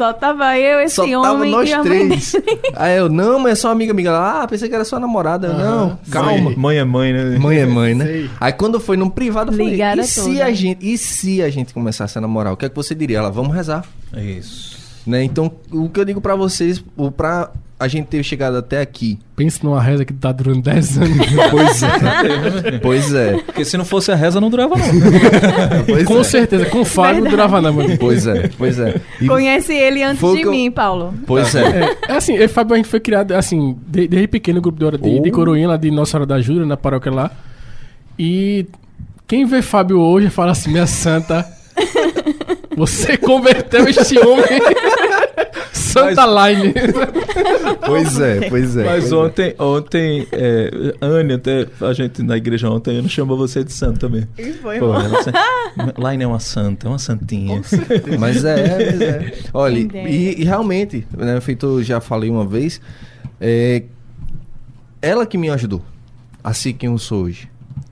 [0.01, 2.31] Só tava eu, esse Só tava homem nós e a mãe três.
[2.31, 2.59] dele.
[2.75, 4.09] Aí eu: Não, mãe, é só uma amiga amiga.
[4.09, 5.47] Ela, ah, pensei que era sua namorada.
[5.49, 6.51] Eu, Não, calma.
[6.57, 7.37] Mãe é mãe, né?
[7.37, 8.05] Mãe é mãe, né?
[8.05, 8.29] Sei.
[8.39, 10.45] Aí quando foi num privado, eu falei, e se toda.
[10.45, 12.51] a gente, e se a gente começasse a namorar?
[12.53, 13.19] O que é que você diria?
[13.19, 13.85] Ela, vamos rezar,
[14.17, 14.75] Isso.
[15.05, 15.23] né?
[15.23, 17.51] Então, o que eu digo pra vocês, o pra
[17.81, 19.17] a gente ter chegado até aqui.
[19.35, 21.17] Pensa numa reza que tá durando 10 anos.
[21.51, 22.79] Pois é.
[22.81, 23.37] pois é.
[23.39, 24.85] Porque se não fosse a reza, não durava não.
[26.05, 26.23] Com é.
[26.23, 27.97] certeza, com Fábio não durava não, mano.
[27.97, 29.01] Pois é, pois é.
[29.19, 31.13] E- Conhece ele antes de eu- mim, Paulo.
[31.25, 31.61] Pois é.
[32.07, 34.61] É, é assim, eu e Fábio, a gente foi criado, assim, de- desde pequeno, no
[34.61, 35.33] grupo de, hora de, de Oh.
[35.33, 37.31] Coroinha, lá de Nossa Senhora da Ajuda, na paróquia lá.
[38.19, 38.65] E
[39.27, 41.45] quem vê Fábio hoje fala assim, minha santa,
[42.75, 44.45] você converteu este homem.
[45.91, 46.73] Santa Line.
[47.85, 48.85] Pois é, pois é.
[48.85, 49.15] Mas pois é.
[49.15, 53.99] ontem, ontem, é, Anne, até a gente na igreja ontem, Ana chamou você de santo
[53.99, 54.27] também.
[54.37, 57.61] E foi, Pô, ela, Line é uma santa, é uma santinha.
[58.19, 59.33] Mas é, mas é.
[59.53, 60.09] Olha, Quem dera.
[60.09, 62.79] e, e realmente, né, feito eu já falei uma vez,
[63.39, 63.83] é,
[65.01, 65.81] ela que me ajudou
[66.43, 67.49] a ser quem eu sou hoje.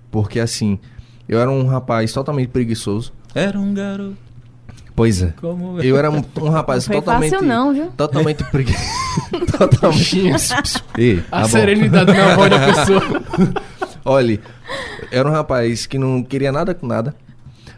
[0.09, 0.79] Porque assim,
[1.27, 3.11] eu era um rapaz totalmente preguiçoso.
[3.35, 4.28] Era um garoto
[4.99, 5.33] Pois é.
[5.39, 5.79] como...
[5.81, 7.29] Eu era um, um rapaz Não foi totalmente.
[7.31, 7.85] fácil não, viu?
[7.95, 8.83] Totalmente preguiçoso.
[9.57, 10.19] totalmente.
[10.97, 11.47] Ei, A tá bom.
[11.47, 13.01] serenidade na voz da pessoa.
[14.03, 14.41] Olha,
[15.09, 17.15] era um rapaz que não queria nada com nada.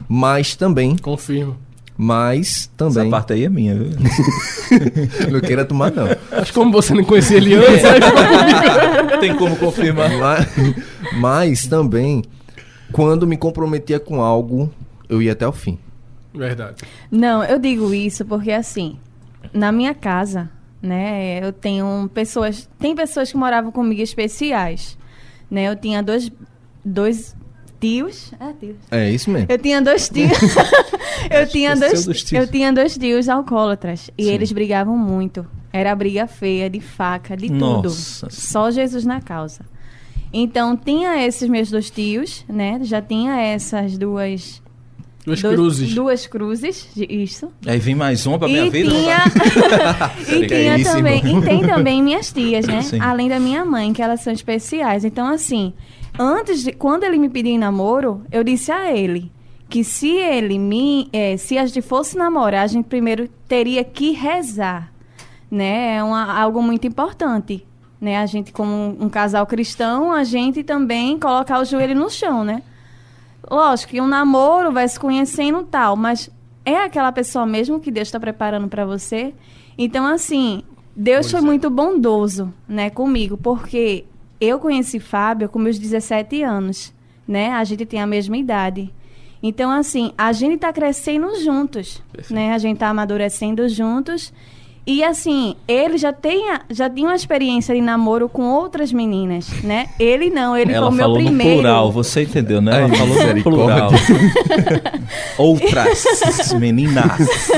[0.09, 1.55] Mas também, Confirmo.
[1.95, 3.11] mas Essa também.
[3.11, 3.89] parte aí é minha, viu?
[5.31, 6.07] Não queira tomar, não.
[6.31, 9.19] Acho que como você não conhecia ele antes, comigo.
[9.19, 10.09] Tem como confirmar.
[10.17, 10.47] Mas,
[11.19, 12.23] mas também,
[12.91, 14.71] quando me comprometia com algo,
[15.07, 15.77] eu ia até o fim.
[16.33, 16.83] Verdade.
[17.09, 18.97] Não, eu digo isso porque assim,
[19.53, 20.49] na minha casa,
[20.81, 24.97] né, eu tenho pessoas, tem pessoas que moravam comigo especiais,
[25.49, 25.67] né?
[25.67, 26.31] Eu tinha dois
[26.83, 27.35] dois
[27.79, 28.75] tios, é, tios.
[28.91, 29.47] É isso mesmo.
[29.49, 30.31] Eu tinha dois tios.
[31.29, 32.41] eu tinha dois, dos tios.
[32.41, 34.31] eu tinha dois tios alcoólatras e Sim.
[34.31, 35.45] eles brigavam muito.
[35.73, 38.33] Era briga feia, de faca, de Nossa tudo.
[38.33, 39.61] Só Jesus na causa.
[40.33, 42.79] Então tinha esses meus dois tios, né?
[42.83, 44.61] Já tinha essas duas
[45.25, 45.93] Duas dois- cruzes.
[45.93, 47.51] duas cruzes, isso.
[47.65, 48.89] Aí vem mais uma pra minha E vida.
[48.89, 49.17] tinha,
[50.43, 50.95] e tinha Seríssimo.
[50.95, 52.81] também, e tem também minhas tias, né?
[52.81, 52.99] Sim.
[52.99, 55.05] Além da minha mãe, que elas são especiais.
[55.05, 55.73] Então, assim,
[56.19, 59.31] antes de, quando ele me pediu em namoro, eu disse a ele
[59.69, 64.11] que se ele me, eh, se a gente fosse namorar, a gente primeiro teria que
[64.11, 64.91] rezar,
[65.49, 65.97] né?
[65.97, 67.65] É uma, algo muito importante,
[68.01, 68.17] né?
[68.17, 72.43] A gente como um, um casal cristão, a gente também colocar o joelho no chão,
[72.43, 72.63] né?
[73.49, 76.29] Lógico que um namoro vai se conhecendo tal, mas
[76.65, 79.33] é aquela pessoa mesmo que Deus está preparando para você.
[79.77, 80.63] Então, assim,
[80.95, 81.43] Deus Pois foi é.
[81.43, 84.05] muito bondoso, né, comigo, porque
[84.39, 86.93] eu conheci Fábio com meus 17 anos,
[87.27, 87.51] né?
[87.51, 88.93] A gente tem a mesma idade.
[89.43, 92.53] Então, assim, a gente tá crescendo juntos, né?
[92.53, 94.31] A gente tá amadurecendo juntos.
[94.85, 99.47] E assim, ele já tem, a- já tinha uma experiência de namoro com outras meninas,
[99.63, 99.89] né?
[99.99, 101.53] Ele não, ele Ela foi o meu falou no primeiro.
[101.61, 102.77] plural, você entendeu, né?
[102.77, 103.91] Ela Ai, falou no plural.
[105.37, 107.05] Outras meninas.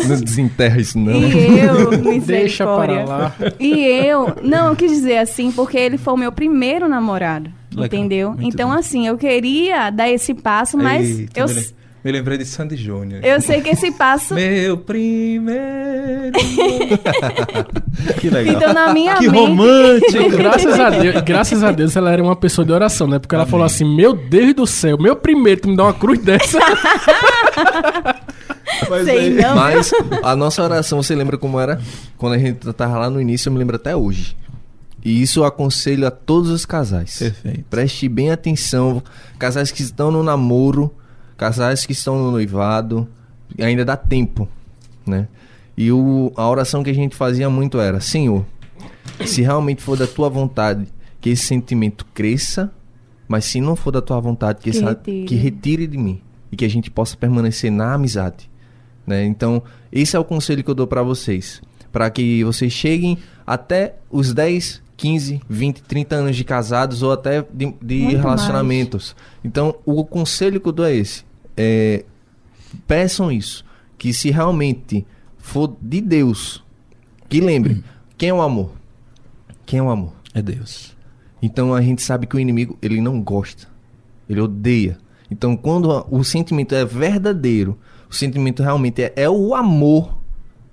[0.07, 1.13] Não desenterra isso, não.
[1.21, 3.35] E eu, Deixa para lá.
[3.59, 7.49] E eu, não, eu quis dizer assim, porque ele foi o meu primeiro namorado.
[7.71, 8.29] Legal, entendeu?
[8.33, 8.79] muito Então, bem.
[8.79, 11.45] assim, eu queria dar esse passo, mas Eita, eu,
[12.03, 13.23] me lembrei de Sandy Júnior.
[13.23, 14.33] eu sei que esse passo.
[14.33, 16.33] Meu primeiro.
[18.19, 18.55] que legal.
[18.55, 19.39] Então, na minha que mente.
[19.39, 20.29] romântico.
[20.35, 23.19] Graças a, Deus, graças a Deus ela era uma pessoa de oração, né?
[23.19, 26.19] Porque ela falou assim: Meu Deus do céu, meu primeiro, tu me dá uma cruz
[26.19, 26.59] dessa.
[28.89, 29.55] Mas Sei não.
[29.55, 29.91] Mas
[30.23, 31.79] a nossa oração, você lembra como era?
[32.17, 34.35] Quando a gente tava lá no início, eu me lembro até hoje.
[35.05, 37.17] E isso eu aconselho a todos os casais.
[37.19, 37.65] Perfeito.
[37.69, 39.03] Preste bem atenção.
[39.37, 40.93] Casais que estão no namoro,
[41.37, 43.07] casais que estão no noivado,
[43.59, 44.47] ainda dá tempo,
[45.05, 45.27] né?
[45.75, 48.45] E o, a oração que a gente fazia muito era: Senhor,
[49.25, 50.87] se realmente for da tua vontade
[51.19, 52.71] que esse sentimento cresça,
[53.27, 55.25] Mas se não for da tua vontade, que, Que essa- retire.
[55.25, 56.21] que retire de mim.
[56.51, 58.47] E que a gente possa permanecer na amizade.
[59.07, 59.25] Né?
[59.25, 61.59] Então, esse é o conselho que eu dou para vocês.
[61.91, 63.17] Para que vocês cheguem
[63.47, 69.13] até os 10, 15, 20, 30 anos de casados ou até de, de relacionamentos.
[69.43, 71.25] Então, o conselho que eu dou é esse.
[71.57, 72.05] É,
[72.87, 73.65] peçam isso.
[73.97, 75.05] Que se realmente
[75.37, 76.63] for de Deus,
[77.27, 77.83] que lembre,
[78.17, 78.71] quem é o amor?
[79.65, 80.13] Quem é o amor?
[80.33, 80.95] É Deus.
[81.41, 83.67] Então a gente sabe que o inimigo, ele não gosta.
[84.29, 84.97] Ele odeia.
[85.29, 87.77] Então quando o sentimento é verdadeiro,
[88.09, 90.17] o sentimento realmente é, é o amor,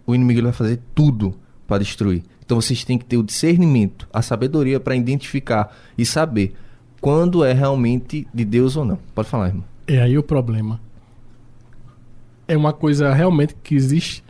[0.07, 1.35] o inimigo ele vai fazer tudo
[1.67, 2.23] para destruir.
[2.51, 6.53] Então vocês têm que ter o discernimento, a sabedoria para identificar e saber
[7.01, 8.99] quando é realmente de Deus ou não.
[9.15, 9.63] Pode falar, irmão.
[9.87, 10.81] É aí o problema.
[12.49, 14.25] É uma coisa realmente que existe.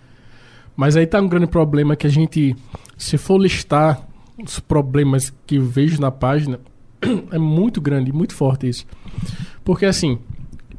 [0.77, 2.55] Mas aí tá um grande problema que a gente,
[2.99, 4.07] se for listar
[4.45, 6.61] os problemas que eu vejo na página,
[7.33, 8.85] é muito grande, muito forte isso.
[9.65, 10.19] Porque assim,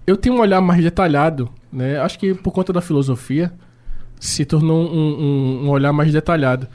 [0.06, 1.98] eu tenho um olhar mais detalhado, né?
[2.02, 3.52] Acho que por conta da filosofia
[4.20, 6.68] se tornou um, um- um olhar mais detalhado.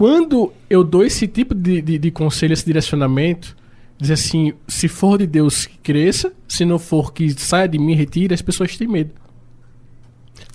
[0.00, 3.54] Quando eu dou esse tipo de, de, de conselho, esse direcionamento,
[3.98, 7.94] diz assim, se for de Deus que cresça, se não for que saia de mim,
[7.94, 9.10] retire, as pessoas têm medo.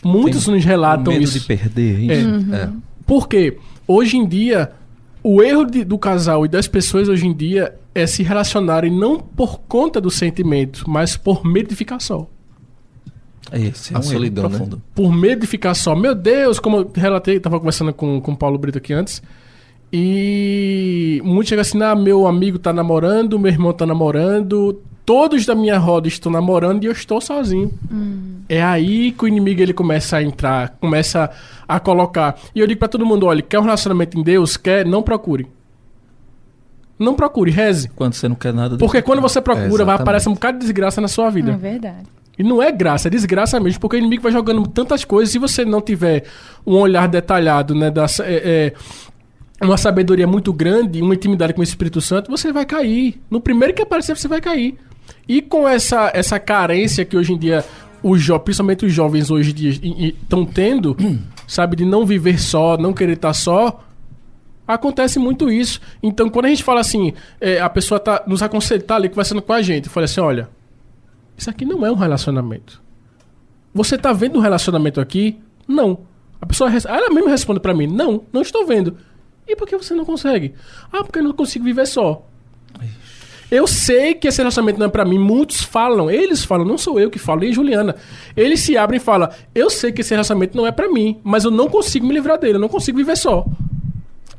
[0.03, 1.39] Muitos Tem nos relatam medo isso.
[1.39, 2.55] de perder é isso.
[2.55, 2.69] É.
[3.05, 4.71] Porque hoje em dia,
[5.21, 9.19] o erro de- do casal e das pessoas hoje em dia é se relacionarem não
[9.19, 12.27] por conta do sentimento, mas por medo de ficar só.
[13.51, 14.67] É esse, é A um erro solidão, né?
[14.93, 15.95] Por medo de ficar só.
[15.95, 19.21] Meu Deus, como eu relatei, tava conversando com, com o Paulo Brito aqui antes.
[19.93, 25.53] E muitos chegam assim, ah, meu amigo tá namorando, meu irmão tá namorando, todos da
[25.53, 27.71] minha roda estão namorando e eu estou sozinho.
[28.49, 31.29] É aí que o inimigo ele começa a entrar, começa
[31.67, 32.37] a colocar.
[32.53, 34.57] E eu digo pra todo mundo, olha, quer um relacionamento em Deus?
[34.57, 34.85] Quer?
[34.85, 35.47] Não procure.
[36.97, 37.89] Não procure, reze.
[37.89, 38.77] Quando você não quer nada...
[38.77, 40.01] Porque quando você procura, vai exatamente.
[40.01, 41.51] aparecer um bocado de desgraça na sua vida.
[41.51, 42.07] É verdade.
[42.38, 45.31] E não é graça, é desgraça mesmo, porque o inimigo vai jogando tantas coisas.
[45.31, 46.23] Se você não tiver
[46.65, 48.73] um olhar detalhado, né, da, é,
[49.61, 53.21] é, uma sabedoria muito grande, uma intimidade com o Espírito Santo, você vai cair.
[53.29, 54.75] No primeiro que aparecer, você vai cair.
[55.27, 57.63] E com essa, essa carência que hoje em dia,
[58.03, 59.71] os jo principalmente os jovens hoje em dia
[60.09, 60.95] estão tendo,
[61.47, 63.81] sabe, de não viver só, não querer estar só,
[64.67, 65.79] Acontece muito isso.
[66.01, 69.41] Então, quando a gente fala assim, é, a pessoa tá nos aconselhando, tá ali conversando
[69.41, 70.49] com a gente, fala assim: olha,
[71.38, 72.81] isso aqui não é um relacionamento.
[73.73, 75.38] Você tá vendo um relacionamento aqui?
[75.67, 75.99] Não.
[76.39, 78.97] A pessoa, ela mesma responde pra mim: não, não estou vendo.
[79.47, 80.53] E por que você não consegue?
[80.91, 82.25] Ah, porque eu não consigo viver só.
[83.51, 85.19] Eu sei que esse relacionamento não é pra mim.
[85.19, 87.95] Muitos falam, eles falam, não sou eu que falo, e Juliana.
[88.36, 91.43] Eles se abrem e falam: Eu sei que esse relacionamento não é pra mim, mas
[91.43, 93.45] eu não consigo me livrar dele, eu não consigo viver só.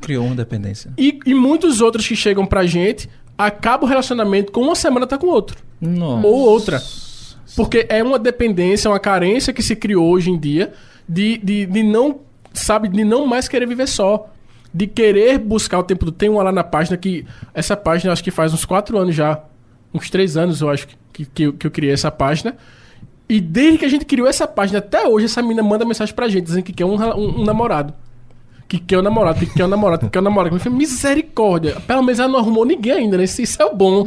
[0.01, 0.91] Criou uma dependência.
[0.97, 5.17] E, e muitos outros que chegam pra gente, acaba o relacionamento com uma semana tá
[5.17, 5.57] com outro.
[5.79, 6.25] Nossa.
[6.27, 6.81] Ou outra.
[7.55, 10.73] Porque é uma dependência, uma carência que se criou hoje em dia
[11.07, 12.19] de, de, de não,
[12.53, 14.29] sabe, de não mais querer viver só.
[14.73, 16.11] De querer buscar o tempo do.
[16.11, 17.25] Tem uma lá na página que.
[17.53, 19.41] Essa página acho que faz uns quatro anos já.
[19.93, 22.55] Uns três anos, eu acho, que, que, eu, que eu criei essa página.
[23.29, 26.27] E desde que a gente criou essa página até hoje, essa menina manda mensagem pra
[26.27, 27.93] gente dizendo que quer um, um- um namorado.
[28.67, 30.55] Que quer um namorado, que quer um namorado, que quer um namorado.
[30.55, 31.77] Eu falei, misericórdia.
[31.87, 33.23] Pelo menos ela não arrumou ninguém ainda, né?
[33.23, 34.05] Isso, isso é o bom.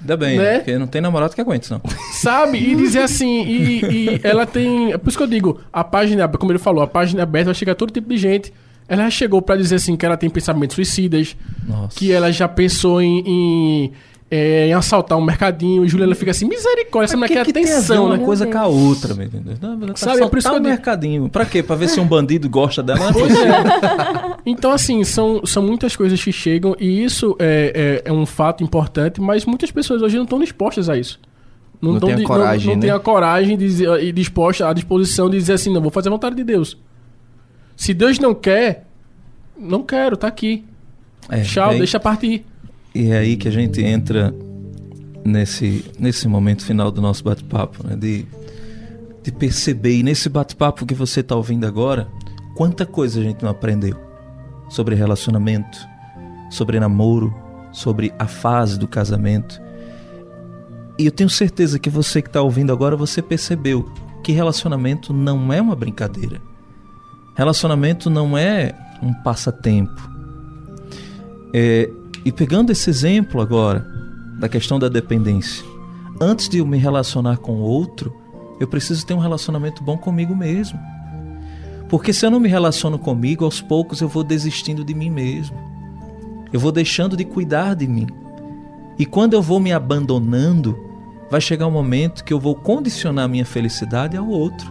[0.00, 0.58] Ainda bem, Né?
[0.60, 1.80] porque não tem namorado que aguente, não.
[2.12, 2.56] Sabe?
[2.58, 4.92] E dizer assim, e, e ela tem.
[4.92, 7.54] É por isso que eu digo, a página, como ele falou, a página aberta vai
[7.54, 8.52] chegar todo tipo de gente.
[8.88, 11.36] Ela chegou pra dizer assim que ela tem pensamentos suicidas,
[11.68, 11.96] Nossa.
[11.96, 13.92] que ela já pensou em, em,
[14.30, 15.84] é, em assaltar um mercadinho.
[15.84, 18.24] E Juliana fica assim, misericórdia, essa mulher quer que tem a ver atenção, uma né?
[18.24, 18.74] coisa Meu com a Deus.
[18.74, 19.54] outra, meu entendeu?
[19.60, 21.28] Não, Sabe, é por isso que eu o digo- mercadinho.
[21.28, 21.62] Pra quê?
[21.62, 22.98] Pra ver se um bandido gosta dela?
[23.00, 24.40] Não é Pois é.
[24.46, 28.62] Então, assim, são, são muitas coisas que chegam e isso é, é, é um fato
[28.64, 31.18] importante, mas muitas pessoas hoje não estão dispostas a isso.
[31.82, 32.86] Não tão tem a coragem, não, não né?
[32.88, 36.08] tem a coragem de dizer- e disposta, a disposição de dizer assim, não, vou fazer
[36.08, 36.76] a vontade de Deus.
[37.76, 38.84] Se Deus não quer,
[39.58, 40.62] não quero, tá aqui.
[41.28, 42.44] É, Tchau, aí- deixa partir.
[42.94, 44.34] E é aí que a gente entra
[45.24, 47.96] nesse, nesse momento final do nosso bate-papo, né?
[47.96, 48.26] De,
[49.22, 52.08] de perceber, e nesse bate-papo que você está ouvindo agora,
[52.56, 53.96] quanta coisa a gente não aprendeu
[54.68, 55.78] sobre relacionamento,
[56.50, 57.34] sobre namoro,
[57.72, 59.60] sobre a fase do casamento.
[60.98, 63.90] E eu tenho certeza que você que está ouvindo agora, você percebeu
[64.22, 66.40] que relacionamento não é uma brincadeira.
[67.36, 70.10] Relacionamento não é um passatempo.
[71.54, 71.90] É,
[72.24, 73.86] e pegando esse exemplo agora
[74.38, 75.64] da questão da dependência,
[76.20, 78.14] antes de eu me relacionar com outro,
[78.58, 80.78] eu preciso ter um relacionamento bom comigo mesmo.
[81.88, 85.56] Porque se eu não me relaciono comigo, aos poucos eu vou desistindo de mim mesmo.
[86.52, 88.06] Eu vou deixando de cuidar de mim.
[88.98, 90.78] E quando eu vou me abandonando,
[91.30, 94.70] vai chegar um momento que eu vou condicionar minha felicidade ao outro.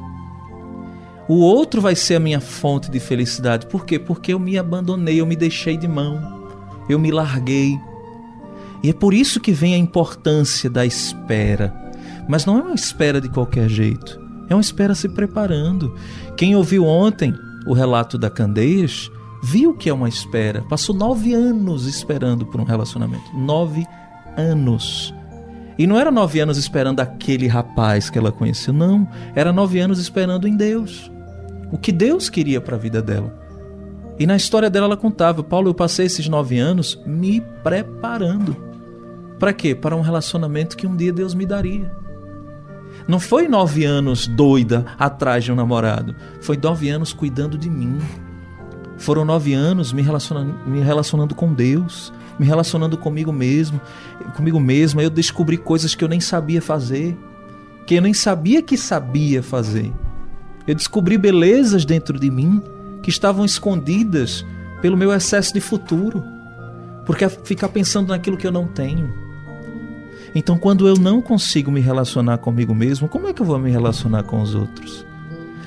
[1.27, 3.65] O outro vai ser a minha fonte de felicidade.
[3.65, 3.97] Por quê?
[3.97, 6.38] Porque eu me abandonei, eu me deixei de mão,
[6.89, 7.79] eu me larguei.
[8.83, 11.73] E é por isso que vem a importância da espera.
[12.27, 14.19] Mas não é uma espera de qualquer jeito.
[14.49, 15.93] É uma espera se preparando.
[16.35, 17.33] Quem ouviu ontem
[17.67, 19.11] o relato da Candeias
[19.43, 20.63] viu que é uma espera.
[20.63, 23.35] Passou nove anos esperando por um relacionamento.
[23.37, 23.85] Nove
[24.35, 25.13] anos.
[25.77, 29.07] E não era nove anos esperando aquele rapaz que ela conheceu, não.
[29.35, 31.11] Era nove anos esperando em Deus.
[31.71, 33.33] O que Deus queria para a vida dela.
[34.19, 38.55] E na história dela ela contava: Paulo, eu passei esses nove anos me preparando.
[39.39, 39.73] Para quê?
[39.73, 41.89] Para um relacionamento que um dia Deus me daria.
[43.07, 46.13] Não foi nove anos doida atrás de um namorado.
[46.41, 47.97] Foi nove anos cuidando de mim.
[48.97, 53.79] Foram nove anos me relacionando, me relacionando com Deus, me relacionando comigo mesmo,
[54.35, 55.01] comigo mesma.
[55.01, 57.17] Eu descobri coisas que eu nem sabia fazer,
[57.87, 59.93] que eu nem sabia que sabia fazer.
[60.67, 62.61] Eu descobri belezas dentro de mim
[63.01, 64.45] que estavam escondidas
[64.81, 66.23] pelo meu excesso de futuro,
[67.05, 69.13] porque ficar pensando naquilo que eu não tenho.
[70.33, 73.71] Então, quando eu não consigo me relacionar comigo mesmo, como é que eu vou me
[73.71, 75.05] relacionar com os outros?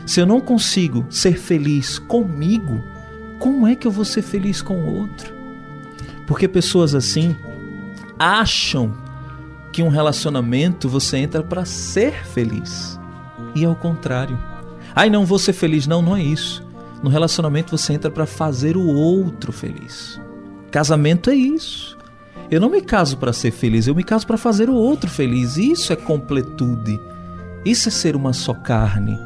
[0.07, 2.83] Se eu não consigo ser feliz comigo,
[3.39, 5.35] como é que eu vou ser feliz com o outro?
[6.27, 7.37] Porque pessoas assim
[8.19, 8.95] acham
[9.73, 13.01] que um relacionamento você entra para ser feliz.
[13.55, 14.39] E é o contrário.
[14.95, 15.87] Ai, não vou ser feliz.
[15.87, 16.62] Não, não é isso.
[17.03, 20.21] No relacionamento você entra para fazer o outro feliz.
[20.71, 21.99] Casamento é isso.
[22.51, 25.57] Eu não me caso para ser feliz, eu me caso para fazer o outro feliz.
[25.57, 27.01] Isso é completude.
[27.65, 29.19] Isso é ser uma só carne.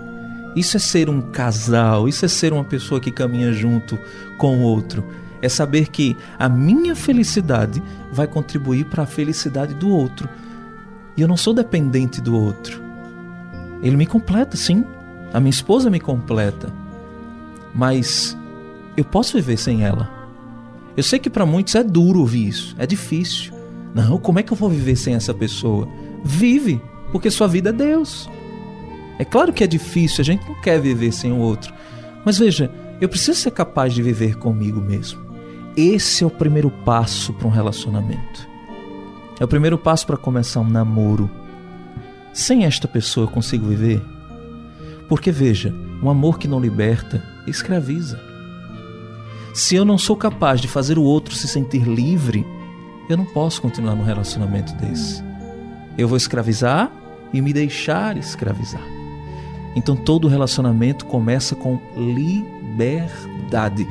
[0.54, 2.08] Isso é ser um casal.
[2.08, 3.98] Isso é ser uma pessoa que caminha junto
[4.38, 5.04] com o outro.
[5.42, 10.28] É saber que a minha felicidade vai contribuir para a felicidade do outro.
[11.16, 12.80] E eu não sou dependente do outro.
[13.82, 14.84] Ele me completa, sim.
[15.32, 16.72] A minha esposa me completa.
[17.76, 18.36] Mas
[18.96, 20.10] eu posso viver sem ela.
[20.96, 23.52] Eu sei que para muitos é duro ouvir isso, é difícil.
[23.94, 25.86] Não, como é que eu vou viver sem essa pessoa?
[26.24, 26.80] Vive,
[27.12, 28.28] porque sua vida é Deus.
[29.18, 31.72] É claro que é difícil, a gente não quer viver sem o outro.
[32.24, 32.70] Mas veja,
[33.00, 35.20] eu preciso ser capaz de viver comigo mesmo.
[35.76, 38.48] Esse é o primeiro passo para um relacionamento.
[39.38, 41.30] É o primeiro passo para começar um namoro.
[42.32, 44.02] Sem esta pessoa eu consigo viver?
[45.08, 48.20] Porque veja, um amor que não liberta escraviza.
[49.54, 52.46] Se eu não sou capaz de fazer o outro se sentir livre,
[53.08, 55.22] eu não posso continuar num relacionamento desse.
[55.96, 56.90] Eu vou escravizar
[57.32, 58.82] e me deixar escravizar.
[59.74, 63.86] Então todo relacionamento começa com liberdade,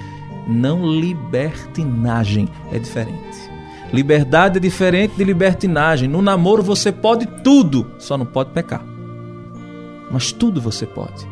[0.47, 2.49] não libertinagem.
[2.72, 3.56] É diferente.
[3.93, 6.10] Liberdade é diferente de libertinagem.
[6.10, 8.84] No namoro você pode tudo, só não pode pecar.
[10.12, 11.26] Mas tudo você pode.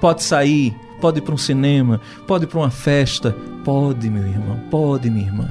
[0.00, 3.34] Pode sair, pode ir para um cinema, pode ir para uma festa.
[3.64, 5.50] Pode, meu irmão, pode, minha irmã.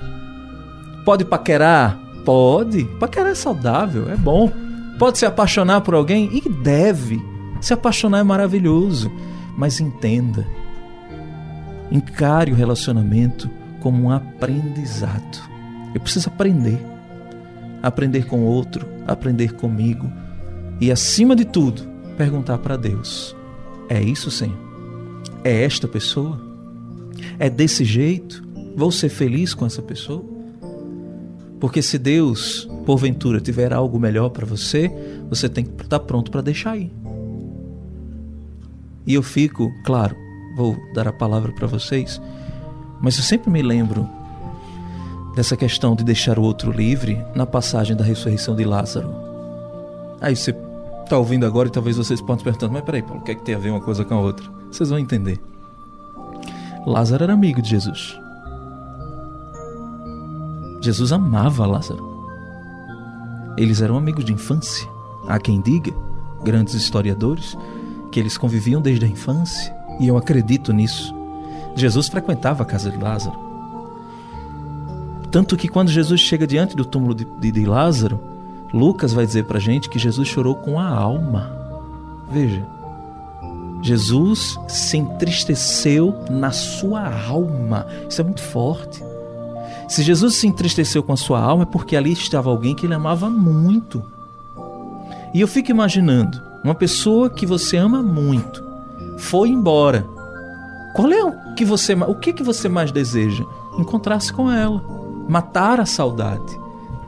[1.04, 1.98] Pode paquerar?
[2.24, 2.86] Pode.
[3.00, 4.52] Paquerar é saudável, é bom.
[4.98, 6.30] Pode se apaixonar por alguém?
[6.32, 7.22] E deve.
[7.62, 9.12] Se apaixonar é maravilhoso.
[9.58, 10.46] Mas entenda.
[11.92, 15.50] Encare o relacionamento como um aprendizado.
[15.94, 16.80] Eu preciso aprender.
[17.82, 20.12] Aprender com outro, aprender comigo.
[20.82, 21.84] E acima de tudo,
[22.18, 23.36] perguntar para Deus:
[23.90, 24.69] é isso, Senhor?
[25.44, 26.40] É esta pessoa?
[27.38, 28.44] É desse jeito?
[28.76, 30.24] Vou ser feliz com essa pessoa?
[31.60, 34.92] Porque se Deus, porventura, tiver algo melhor para você,
[35.30, 36.92] você tem que estar pronto para deixar ir.
[39.06, 40.16] E eu fico, claro,
[40.56, 42.22] vou dar a palavra para vocês,
[43.02, 44.08] mas eu sempre me lembro
[45.36, 49.10] dessa questão de deixar o outro livre na passagem da ressurreição de Lázaro.
[50.22, 50.56] Aí você
[51.04, 53.44] está ouvindo agora e talvez vocês possam perguntar, mas peraí, Paulo, o que é que
[53.44, 54.59] tem a ver uma coisa com a outra?
[54.72, 55.40] Vocês vão entender.
[56.86, 58.20] Lázaro era amigo de Jesus.
[60.82, 62.08] Jesus amava Lázaro.
[63.58, 64.88] Eles eram amigos de infância.
[65.28, 65.92] Há quem diga,
[66.44, 67.58] grandes historiadores,
[68.12, 71.14] que eles conviviam desde a infância, e eu acredito nisso.
[71.76, 73.38] Jesus frequentava a casa de Lázaro.
[75.30, 78.20] Tanto que quando Jesus chega diante do túmulo de, de, de Lázaro,
[78.74, 81.52] Lucas vai dizer para gente que Jesus chorou com a alma.
[82.32, 82.66] Veja,
[83.82, 87.88] Jesus se entristeceu na sua alma.
[88.10, 89.04] Isso é muito forte.
[89.88, 92.94] Se Jesus se entristeceu com a sua alma é porque ali estava alguém que ele
[92.94, 94.04] amava muito.
[95.34, 98.64] E eu fico imaginando, uma pessoa que você ama muito
[99.18, 100.06] foi embora.
[100.96, 103.44] Qual é o que você, o que que você mais deseja?
[103.78, 104.84] Encontrar-se com ela,
[105.28, 106.60] matar a saudade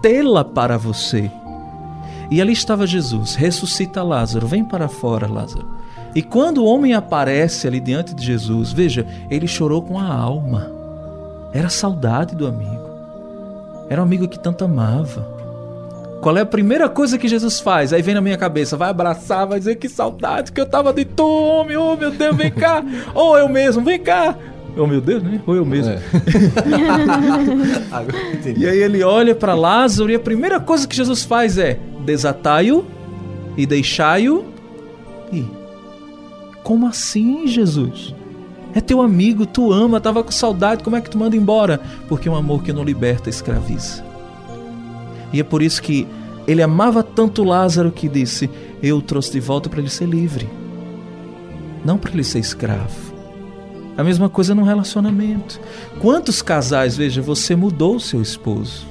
[0.02, 1.32] tê-la para você.
[2.30, 5.68] E ali estava Jesus, ressuscita Lázaro, vem para fora, Lázaro.
[6.14, 10.70] E quando o homem aparece ali diante de Jesus, veja, ele chorou com a alma.
[11.54, 12.90] Era a saudade do amigo.
[13.90, 15.42] Era um amigo que tanto amava.
[16.22, 17.92] Qual é a primeira coisa que Jesus faz?
[17.92, 21.04] Aí vem na minha cabeça, vai abraçar, vai dizer que saudade que eu tava de
[21.04, 22.84] tu, homem, oh meu Deus, vem cá.
[23.16, 24.36] Ou eu mesmo, vem cá.
[24.78, 25.42] Oh meu Deus, né?
[25.46, 25.94] Ou eu mesmo.
[25.94, 26.00] É.
[28.56, 32.86] e aí ele olha para Lázaro e a primeira coisa que Jesus faz é desatai-o
[33.58, 34.46] e deixai-o
[35.32, 35.61] ir.
[36.64, 38.14] Como assim, Jesus?
[38.74, 41.80] É teu amigo, tu ama, tava com saudade, como é que tu manda embora?
[42.08, 44.04] Porque um amor que não liberta escraviza.
[45.34, 46.08] E é por isso que
[46.48, 48.50] ele amava tanto Lázaro que disse:
[48.82, 50.50] Eu o trouxe de volta para ele ser livre,
[51.84, 53.12] não para ele ser escravo.
[53.98, 55.60] A mesma coisa no relacionamento.
[56.00, 58.88] Quantos casais, veja, você mudou seu esposo?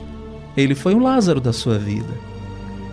[0.57, 2.30] Ele foi o Lázaro da sua vida.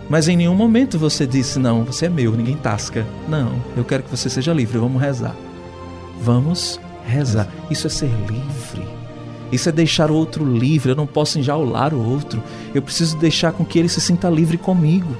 [0.08, 3.06] Mas em nenhum momento você disse: Não, você é meu, ninguém tasca.
[3.28, 5.36] Não, eu quero que você seja livre, vamos rezar.
[6.20, 7.48] Vamos rezar.
[7.70, 8.88] Isso é ser livre.
[9.52, 10.92] Isso é deixar o outro livre.
[10.92, 12.42] Eu não posso enjaular o outro.
[12.74, 15.16] Eu preciso deixar com que ele se sinta livre comigo.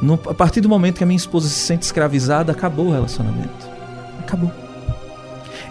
[0.00, 3.68] No, a partir do momento que a minha esposa se sente escravizada, acabou o relacionamento.
[4.20, 4.52] Acabou.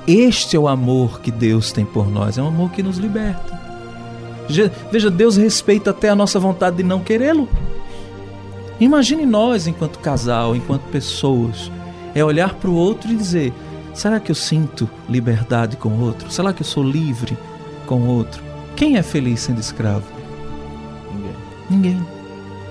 [0.07, 2.37] Este é o amor que Deus tem por nós.
[2.37, 3.64] É um amor que nos liberta.
[4.91, 7.49] Veja, Deus respeita até a nossa vontade de não querê-lo.
[8.79, 11.71] Imagine nós, enquanto casal, enquanto pessoas,
[12.13, 13.53] é olhar para o outro e dizer:
[13.93, 16.29] Será que eu sinto liberdade com o outro?
[16.29, 17.37] Será que eu sou livre
[17.85, 18.43] com o outro?
[18.75, 20.05] Quem é feliz sendo escravo?
[21.13, 21.35] Ninguém.
[21.69, 22.07] Ninguém.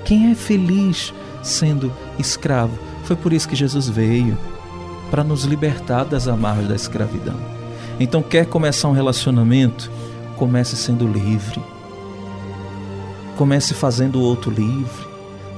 [0.05, 2.79] Quem é feliz sendo escravo?
[3.05, 4.37] Foi por isso que Jesus veio
[5.11, 7.37] para nos libertar das amarras da escravidão.
[7.99, 9.91] Então, quer começar um relacionamento?
[10.45, 11.59] Comece sendo livre.
[13.35, 15.07] Comece fazendo o outro livre.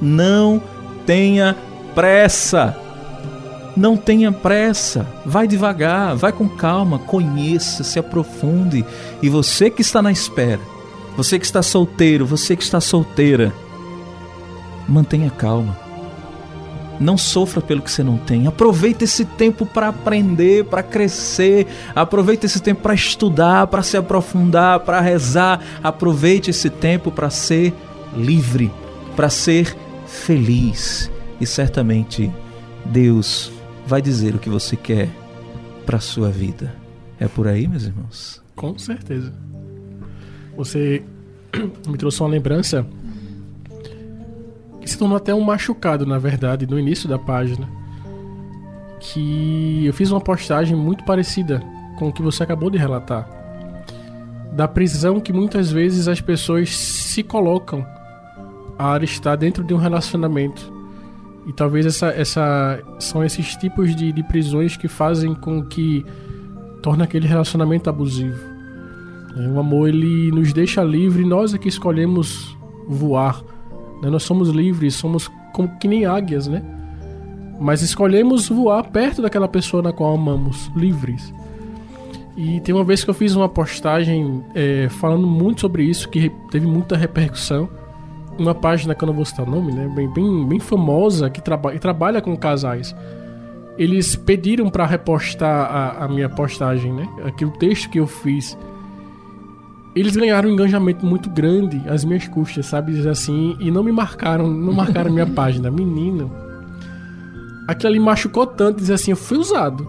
[0.01, 0.63] Não
[1.05, 1.57] tenha
[1.93, 2.79] pressa.
[3.77, 8.87] Não tenha pressa, vai devagar, vai com calma, conheça, se aprofunde.
[9.21, 10.61] E você que está na espera,
[11.17, 13.53] você que está solteiro, você que está solteira,
[14.89, 15.77] mantenha calma.
[16.99, 18.47] Não sofra pelo que você não tem.
[18.47, 21.67] Aproveite esse tempo para aprender, para crescer.
[21.95, 25.61] Aproveite esse tempo para estudar, para se aprofundar, para rezar.
[25.83, 27.75] Aproveite esse tempo para ser
[28.17, 28.73] livre,
[29.15, 29.77] para ser
[30.07, 31.11] feliz.
[31.41, 32.33] E certamente
[32.85, 33.53] Deus
[33.87, 35.09] vai dizer o que você quer
[35.85, 36.75] para sua vida.
[37.19, 38.43] É por aí, meus irmãos?
[38.55, 39.33] Com certeza.
[40.57, 41.03] Você
[41.87, 42.87] me trouxe uma lembrança
[44.91, 47.69] se tornou até um machucado, na verdade, no início da página.
[49.01, 51.63] Que eu fiz uma postagem muito parecida
[51.99, 53.29] com o que você acabou de relatar.
[54.53, 57.87] Da prisão que muitas vezes as pessoas se colocam
[58.79, 60.77] a estar dentro de um relacionamento
[61.47, 66.05] e talvez essa, essa são esses tipos de, de prisões que fazem com que
[66.83, 68.39] torna aquele relacionamento abusivo.
[69.37, 72.57] É, o amor ele nos deixa livre, nós é que escolhemos
[72.89, 73.43] voar.
[74.03, 74.11] Né?
[74.11, 76.63] Nós somos livres, somos como que nem águias, né?
[77.59, 81.33] Mas escolhemos voar perto daquela pessoa na qual amamos, livres.
[82.37, 86.31] E tem uma vez que eu fiz uma postagem é, falando muito sobre isso, que
[86.51, 87.69] teve muita repercussão
[88.39, 89.91] uma página que eu não vou citar o nome, né?
[89.95, 92.95] Bem, bem, bem famosa que, traba que trabalha com casais.
[93.79, 97.09] Eles pediram para repostar a, a, minha postagem, né?
[97.25, 98.57] Aquele texto que eu fiz.
[99.97, 103.09] Eles ganharam um engajamento muito grande às minhas custas, sabe?
[103.09, 105.71] Assim, e não me marcaram, não marcaram minha página.
[105.71, 106.31] Menino,
[107.67, 109.89] aquilo ali machucou tanto, dizer assim, eu fui usado.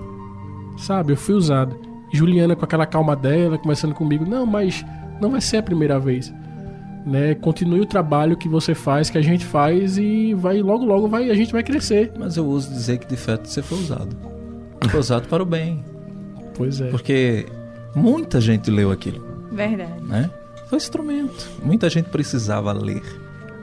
[0.77, 1.13] Sabe?
[1.13, 1.77] Eu fui usado.
[2.13, 4.85] Juliana com aquela calma dela, conversando comigo, não, mas
[5.19, 6.33] não vai ser a primeira vez
[7.07, 7.33] né?
[7.35, 11.31] Continue o trabalho que você faz, que a gente faz e vai logo logo vai
[11.31, 12.11] a gente vai crescer.
[12.19, 14.15] Mas eu uso dizer que de fato você foi usado.
[14.89, 15.83] Foi usado para o bem.
[16.53, 16.89] Pois é.
[16.89, 17.45] Porque
[17.95, 19.25] muita gente leu aquilo.
[19.57, 20.01] Verdade.
[20.03, 20.29] Né?
[20.69, 21.49] Foi instrumento.
[21.63, 23.03] Muita gente precisava ler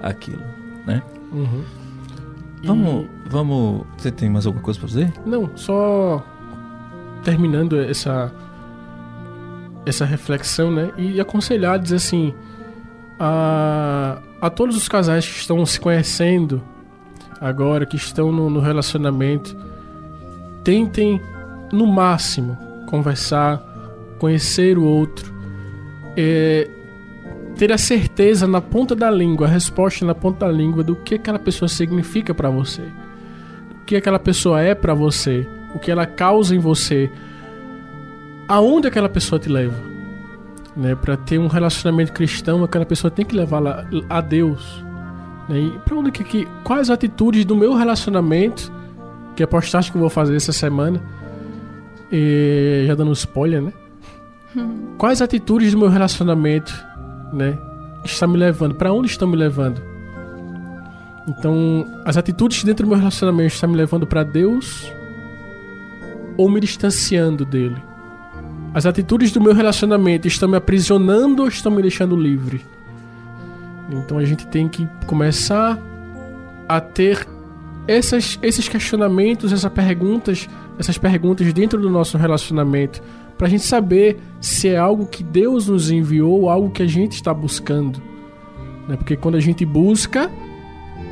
[0.03, 0.43] aquilo,
[0.85, 1.03] né?
[1.33, 1.65] Uhum.
[2.65, 3.29] Vamos, e...
[3.29, 3.87] vamos.
[3.97, 5.13] Você tem mais alguma coisa para dizer?
[5.25, 6.25] Não, só
[7.23, 8.33] terminando essa
[9.87, 10.93] essa reflexão, né?
[10.97, 12.35] E aconselhar, dizer assim,
[13.21, 16.63] a, a todos os casais que estão se conhecendo
[17.41, 19.55] agora, que estão no, no relacionamento,
[20.65, 21.21] tentem
[21.71, 22.57] no máximo
[22.89, 23.63] conversar,
[24.19, 25.34] conhecer o outro,
[26.17, 26.69] é,
[27.57, 31.15] ter a certeza na ponta da língua, a resposta na ponta da língua do que
[31.15, 32.83] aquela pessoa significa para você,
[33.83, 37.11] o que aquela pessoa é para você, o que ela causa em você,
[38.49, 39.75] aonde aquela pessoa te leva
[40.77, 40.95] Né?
[40.95, 44.85] Para ter um relacionamento cristão, aquela pessoa tem que levá-la a Deus.
[45.49, 45.61] Né?
[45.61, 48.73] E para onde que, que quais atitudes do meu relacionamento
[49.35, 51.03] que é postagem que eu vou fazer essa semana,
[52.11, 53.73] e já dando spoiler, né?
[54.99, 56.73] Quais atitudes do meu relacionamento,
[57.33, 57.59] né,
[58.05, 58.75] está me levando?
[58.75, 59.81] Para onde estão me levando?
[61.27, 64.93] Então, as atitudes dentro do meu relacionamento estão me levando para Deus
[66.37, 67.83] ou me distanciando dele?
[68.75, 72.65] As atitudes do meu relacionamento estão me aprisionando ou estão me deixando livre?
[73.91, 75.79] Então a gente tem que começar
[76.69, 77.27] a ter
[77.87, 80.49] essas, esses questionamentos, essas perguntas,
[80.79, 83.03] essas perguntas dentro do nosso relacionamento,
[83.37, 86.87] para a gente saber se é algo que Deus nos enviou ou algo que a
[86.87, 88.01] gente está buscando.
[88.89, 88.97] Né?
[88.97, 90.31] Porque quando a gente busca,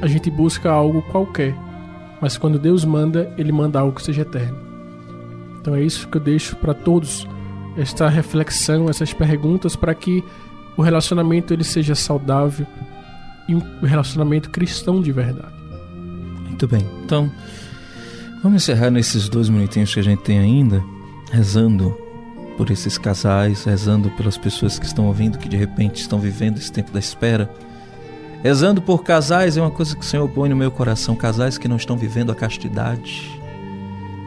[0.01, 1.55] a gente busca algo qualquer.
[2.21, 4.57] Mas quando Deus manda, Ele manda algo que seja eterno.
[5.61, 7.27] Então é isso que eu deixo para todos
[7.77, 10.23] esta reflexão, essas perguntas, para que
[10.77, 12.67] o relacionamento ele seja saudável
[13.49, 15.55] e um relacionamento cristão de verdade.
[16.47, 16.87] Muito bem.
[17.05, 17.31] Então,
[18.43, 20.83] vamos encerrar nesses dois minutinhos que a gente tem ainda,
[21.31, 21.97] rezando
[22.57, 26.71] por esses casais, rezando pelas pessoas que estão ouvindo, que de repente estão vivendo esse
[26.71, 27.51] tempo da espera.
[28.43, 31.69] Rezando por casais é uma coisa que o Senhor põe no meu coração, casais que
[31.69, 33.41] não estão vivendo a castidade,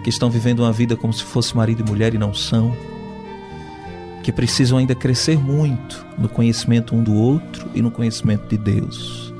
[0.03, 2.75] que estão vivendo uma vida como se fosse marido e mulher e não são,
[4.23, 9.33] que precisam ainda crescer muito no conhecimento um do outro e no conhecimento de Deus.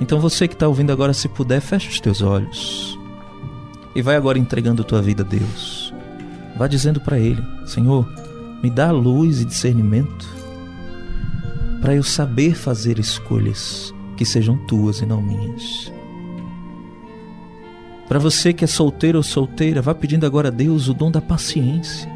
[0.00, 2.98] Então você que está ouvindo agora, se puder, fecha os teus olhos
[3.94, 5.85] e vai agora entregando tua vida a Deus.
[6.56, 8.08] Vá dizendo para Ele: Senhor,
[8.62, 10.26] me dá luz e discernimento
[11.80, 15.92] para eu saber fazer escolhas que sejam tuas e não minhas.
[18.08, 21.20] Para você que é solteiro ou solteira, vá pedindo agora a Deus o dom da
[21.20, 22.08] paciência,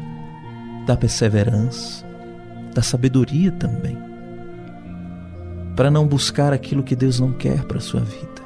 [0.85, 2.05] da perseverança,
[2.73, 4.11] da sabedoria também
[5.75, 8.41] para não buscar aquilo que Deus não quer para a sua vida.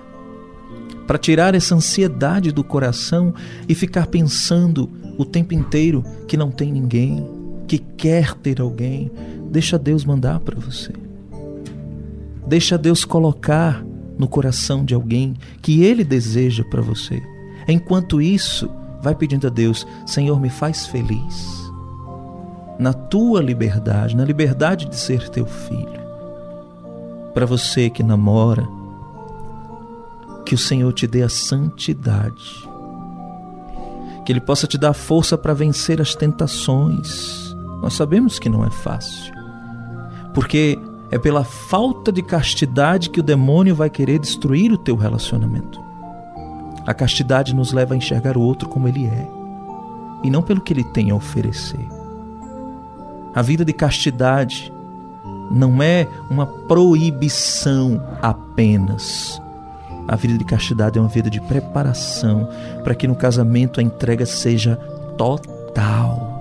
[1.08, 3.34] Para tirar essa ansiedade do coração
[3.68, 7.26] e ficar pensando o tempo inteiro que não tem ninguém,
[7.68, 9.12] que quer ter alguém.
[9.50, 10.92] Deixa Deus mandar para você.
[12.48, 13.84] Deixa Deus colocar
[14.18, 17.22] no coração de alguém que Ele deseja para você.
[17.68, 18.70] Enquanto isso,
[19.02, 21.72] vai pedindo a Deus: Senhor, me faz feliz.
[22.78, 26.06] Na tua liberdade, na liberdade de ser teu filho
[27.36, 28.66] para você que namora,
[30.46, 32.65] que o Senhor te dê a santidade,
[34.26, 37.56] que Ele possa te dar força para vencer as tentações.
[37.82, 39.34] Nós sabemos que não é fácil,
[40.34, 40.80] porque
[41.12, 45.80] é pela falta de castidade que o demônio vai querer destruir o teu relacionamento.
[46.86, 49.28] A castidade nos leva a enxergar o outro como ele é
[50.24, 51.88] e não pelo que ele tem a oferecer.
[53.34, 54.74] A vida de castidade
[55.52, 59.40] não é uma proibição apenas.
[60.08, 62.48] A vida de castidade é uma vida de preparação
[62.84, 64.76] para que no casamento a entrega seja
[65.18, 66.34] total.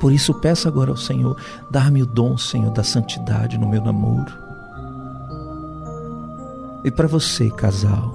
[0.00, 1.36] Por isso peço agora ao Senhor,
[1.70, 4.32] dar-me o dom, Senhor, da santidade no meu namoro.
[6.84, 8.12] E para você, casal,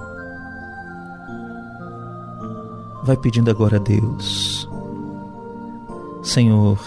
[3.02, 4.68] vai pedindo agora a Deus,
[6.22, 6.78] Senhor,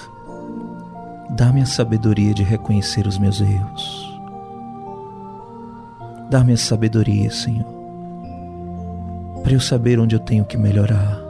[1.35, 4.02] Dá-me a sabedoria de reconhecer os meus erros.
[6.33, 7.63] Dá-me a sabedoria, Senhor,
[9.43, 11.21] para eu saber onde eu tenho que melhorar.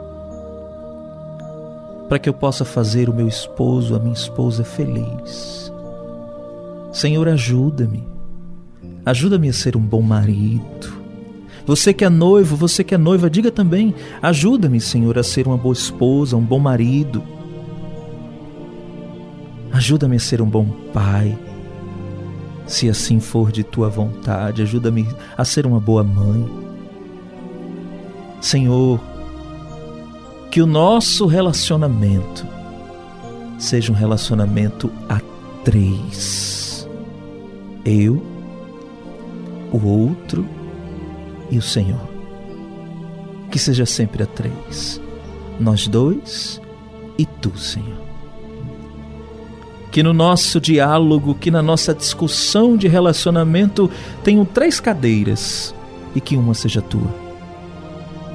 [2.08, 5.70] Para que eu possa fazer o meu esposo, a minha esposa feliz.
[6.90, 8.02] Senhor, ajuda-me.
[9.04, 11.04] Ajuda-me a ser um bom marido.
[11.66, 15.58] Você que é noivo, você que é noiva, diga também: ajuda-me, Senhor, a ser uma
[15.58, 17.22] boa esposa, um bom marido
[19.70, 21.36] Ajuda-me a ser um bom pai.
[22.66, 25.06] Se assim for de tua vontade, ajuda-me
[25.36, 26.48] a ser uma boa mãe.
[28.40, 29.00] Senhor,
[30.50, 32.46] que o nosso relacionamento
[33.58, 35.20] seja um relacionamento a
[35.62, 36.88] três:
[37.84, 38.22] eu,
[39.72, 40.46] o outro
[41.50, 42.08] e o Senhor.
[43.50, 45.00] Que seja sempre a três:
[45.60, 46.60] nós dois
[47.18, 48.13] e tu, Senhor
[49.94, 53.88] que no nosso diálogo, que na nossa discussão de relacionamento
[54.24, 55.72] tenham três cadeiras
[56.16, 57.14] e que uma seja tua.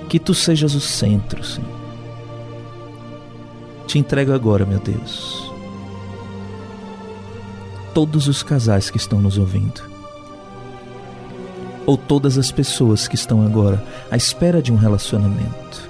[0.08, 1.70] Que tu sejas o centro, Senhor.
[3.86, 5.52] Te entrego agora, meu Deus,
[7.94, 9.82] todos os casais que estão nos ouvindo,
[11.86, 15.90] ou todas as pessoas que estão agora à espera de um relacionamento.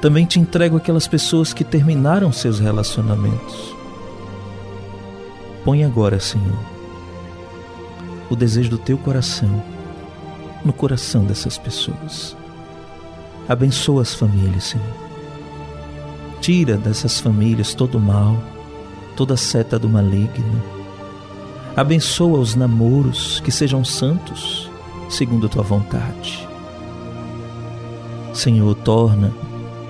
[0.00, 3.83] Também te entrego aquelas pessoas que terminaram seus relacionamentos
[5.64, 6.58] Põe agora, Senhor,
[8.28, 9.62] o desejo do teu coração
[10.64, 12.36] no coração dessas pessoas.
[13.48, 14.86] Abençoa as famílias, Senhor.
[16.40, 18.36] Tira dessas famílias todo o mal,
[19.16, 20.62] toda seta do maligno.
[21.76, 24.70] Abençoa os namoros que sejam santos,
[25.08, 26.46] segundo a tua vontade.
[28.32, 29.32] Senhor, torna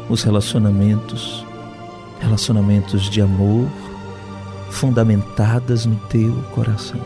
[0.08, 1.44] os relacionamentos
[2.20, 3.68] relacionamentos de amor
[4.74, 7.00] fundamentadas no teu coração.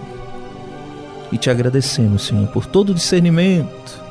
[1.31, 4.03] E te agradecemos, Senhor, por todo o discernimento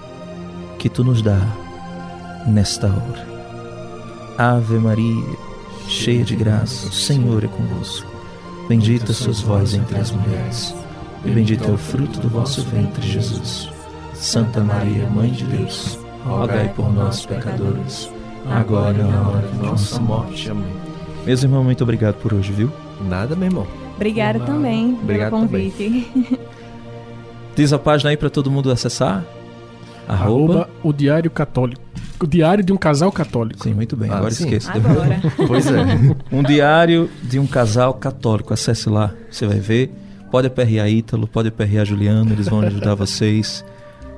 [0.78, 1.42] que tu nos dá
[2.46, 3.28] nesta hora.
[4.38, 5.26] Ave Maria,
[5.88, 8.08] cheia de graça, o Senhor é convosco.
[8.70, 10.76] Bendita sois vós entre as mulheres,
[11.26, 13.70] e bendito é o fruto do vosso ventre, Jesus.
[14.14, 18.12] Santa Maria, Mãe de Deus, rogai por nós, pecadores,
[18.50, 20.52] agora e na hora de nossa morte.
[20.52, 20.76] Amém.
[21.26, 22.72] Meus irmãos, muito obrigado por hoje, viu?
[23.02, 23.68] Nada, meu irmão.
[23.96, 26.08] Obrigada também Obrigado pelo convite.
[27.56, 29.24] Diz a página aí para todo mundo acessar.
[30.08, 30.70] Arroba, Arroba.
[30.84, 31.82] o Diário Católico.
[32.22, 33.64] O Diário de um Casal Católico.
[33.64, 34.10] Sim, muito bem.
[34.10, 34.44] Ah, Agora sim.
[34.46, 34.72] esqueça.
[34.74, 35.20] Agora.
[35.48, 35.84] Pois é.
[36.32, 38.54] Um diário de um casal católico.
[38.54, 39.92] Acesse lá, você vai ver.
[40.32, 43.64] Pode aperrear Ítalo, pode aperrear Juliano, eles vão ajudar vocês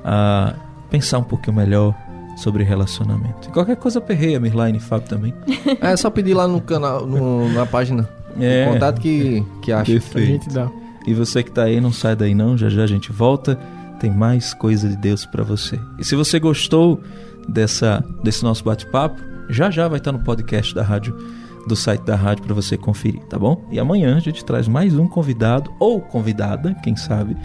[0.04, 0.54] a
[0.90, 1.94] pensar um pouquinho melhor
[2.38, 3.48] sobre relacionamento.
[3.50, 5.34] E qualquer coisa aperreia, Mirline e Fábio também.
[5.82, 8.10] É só pedir lá no canal, no- na página.
[8.40, 8.68] É.
[8.68, 9.92] O contato que, que acha.
[9.92, 10.28] A Perfeito.
[10.28, 10.70] gente dá.
[11.08, 13.60] E você que tá aí, não sai daí não, já já a gente volta.
[14.00, 15.80] Tem mais coisa de Deus para você.
[15.98, 17.02] E se você gostou
[17.48, 21.16] dessa desse nosso bate-papo, já já vai estar no podcast da rádio
[21.68, 23.68] do site da rádio para você conferir, tá bom?
[23.72, 27.36] E amanhã a gente traz mais um convidado ou convidada, quem sabe,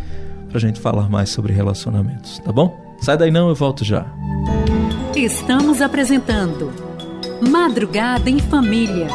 [0.48, 2.96] pra gente falar mais sobre relacionamentos, tá bom?
[3.00, 4.06] Sai daí não, eu volto já.
[5.14, 6.72] Estamos apresentando
[7.50, 9.08] Madrugada em Família.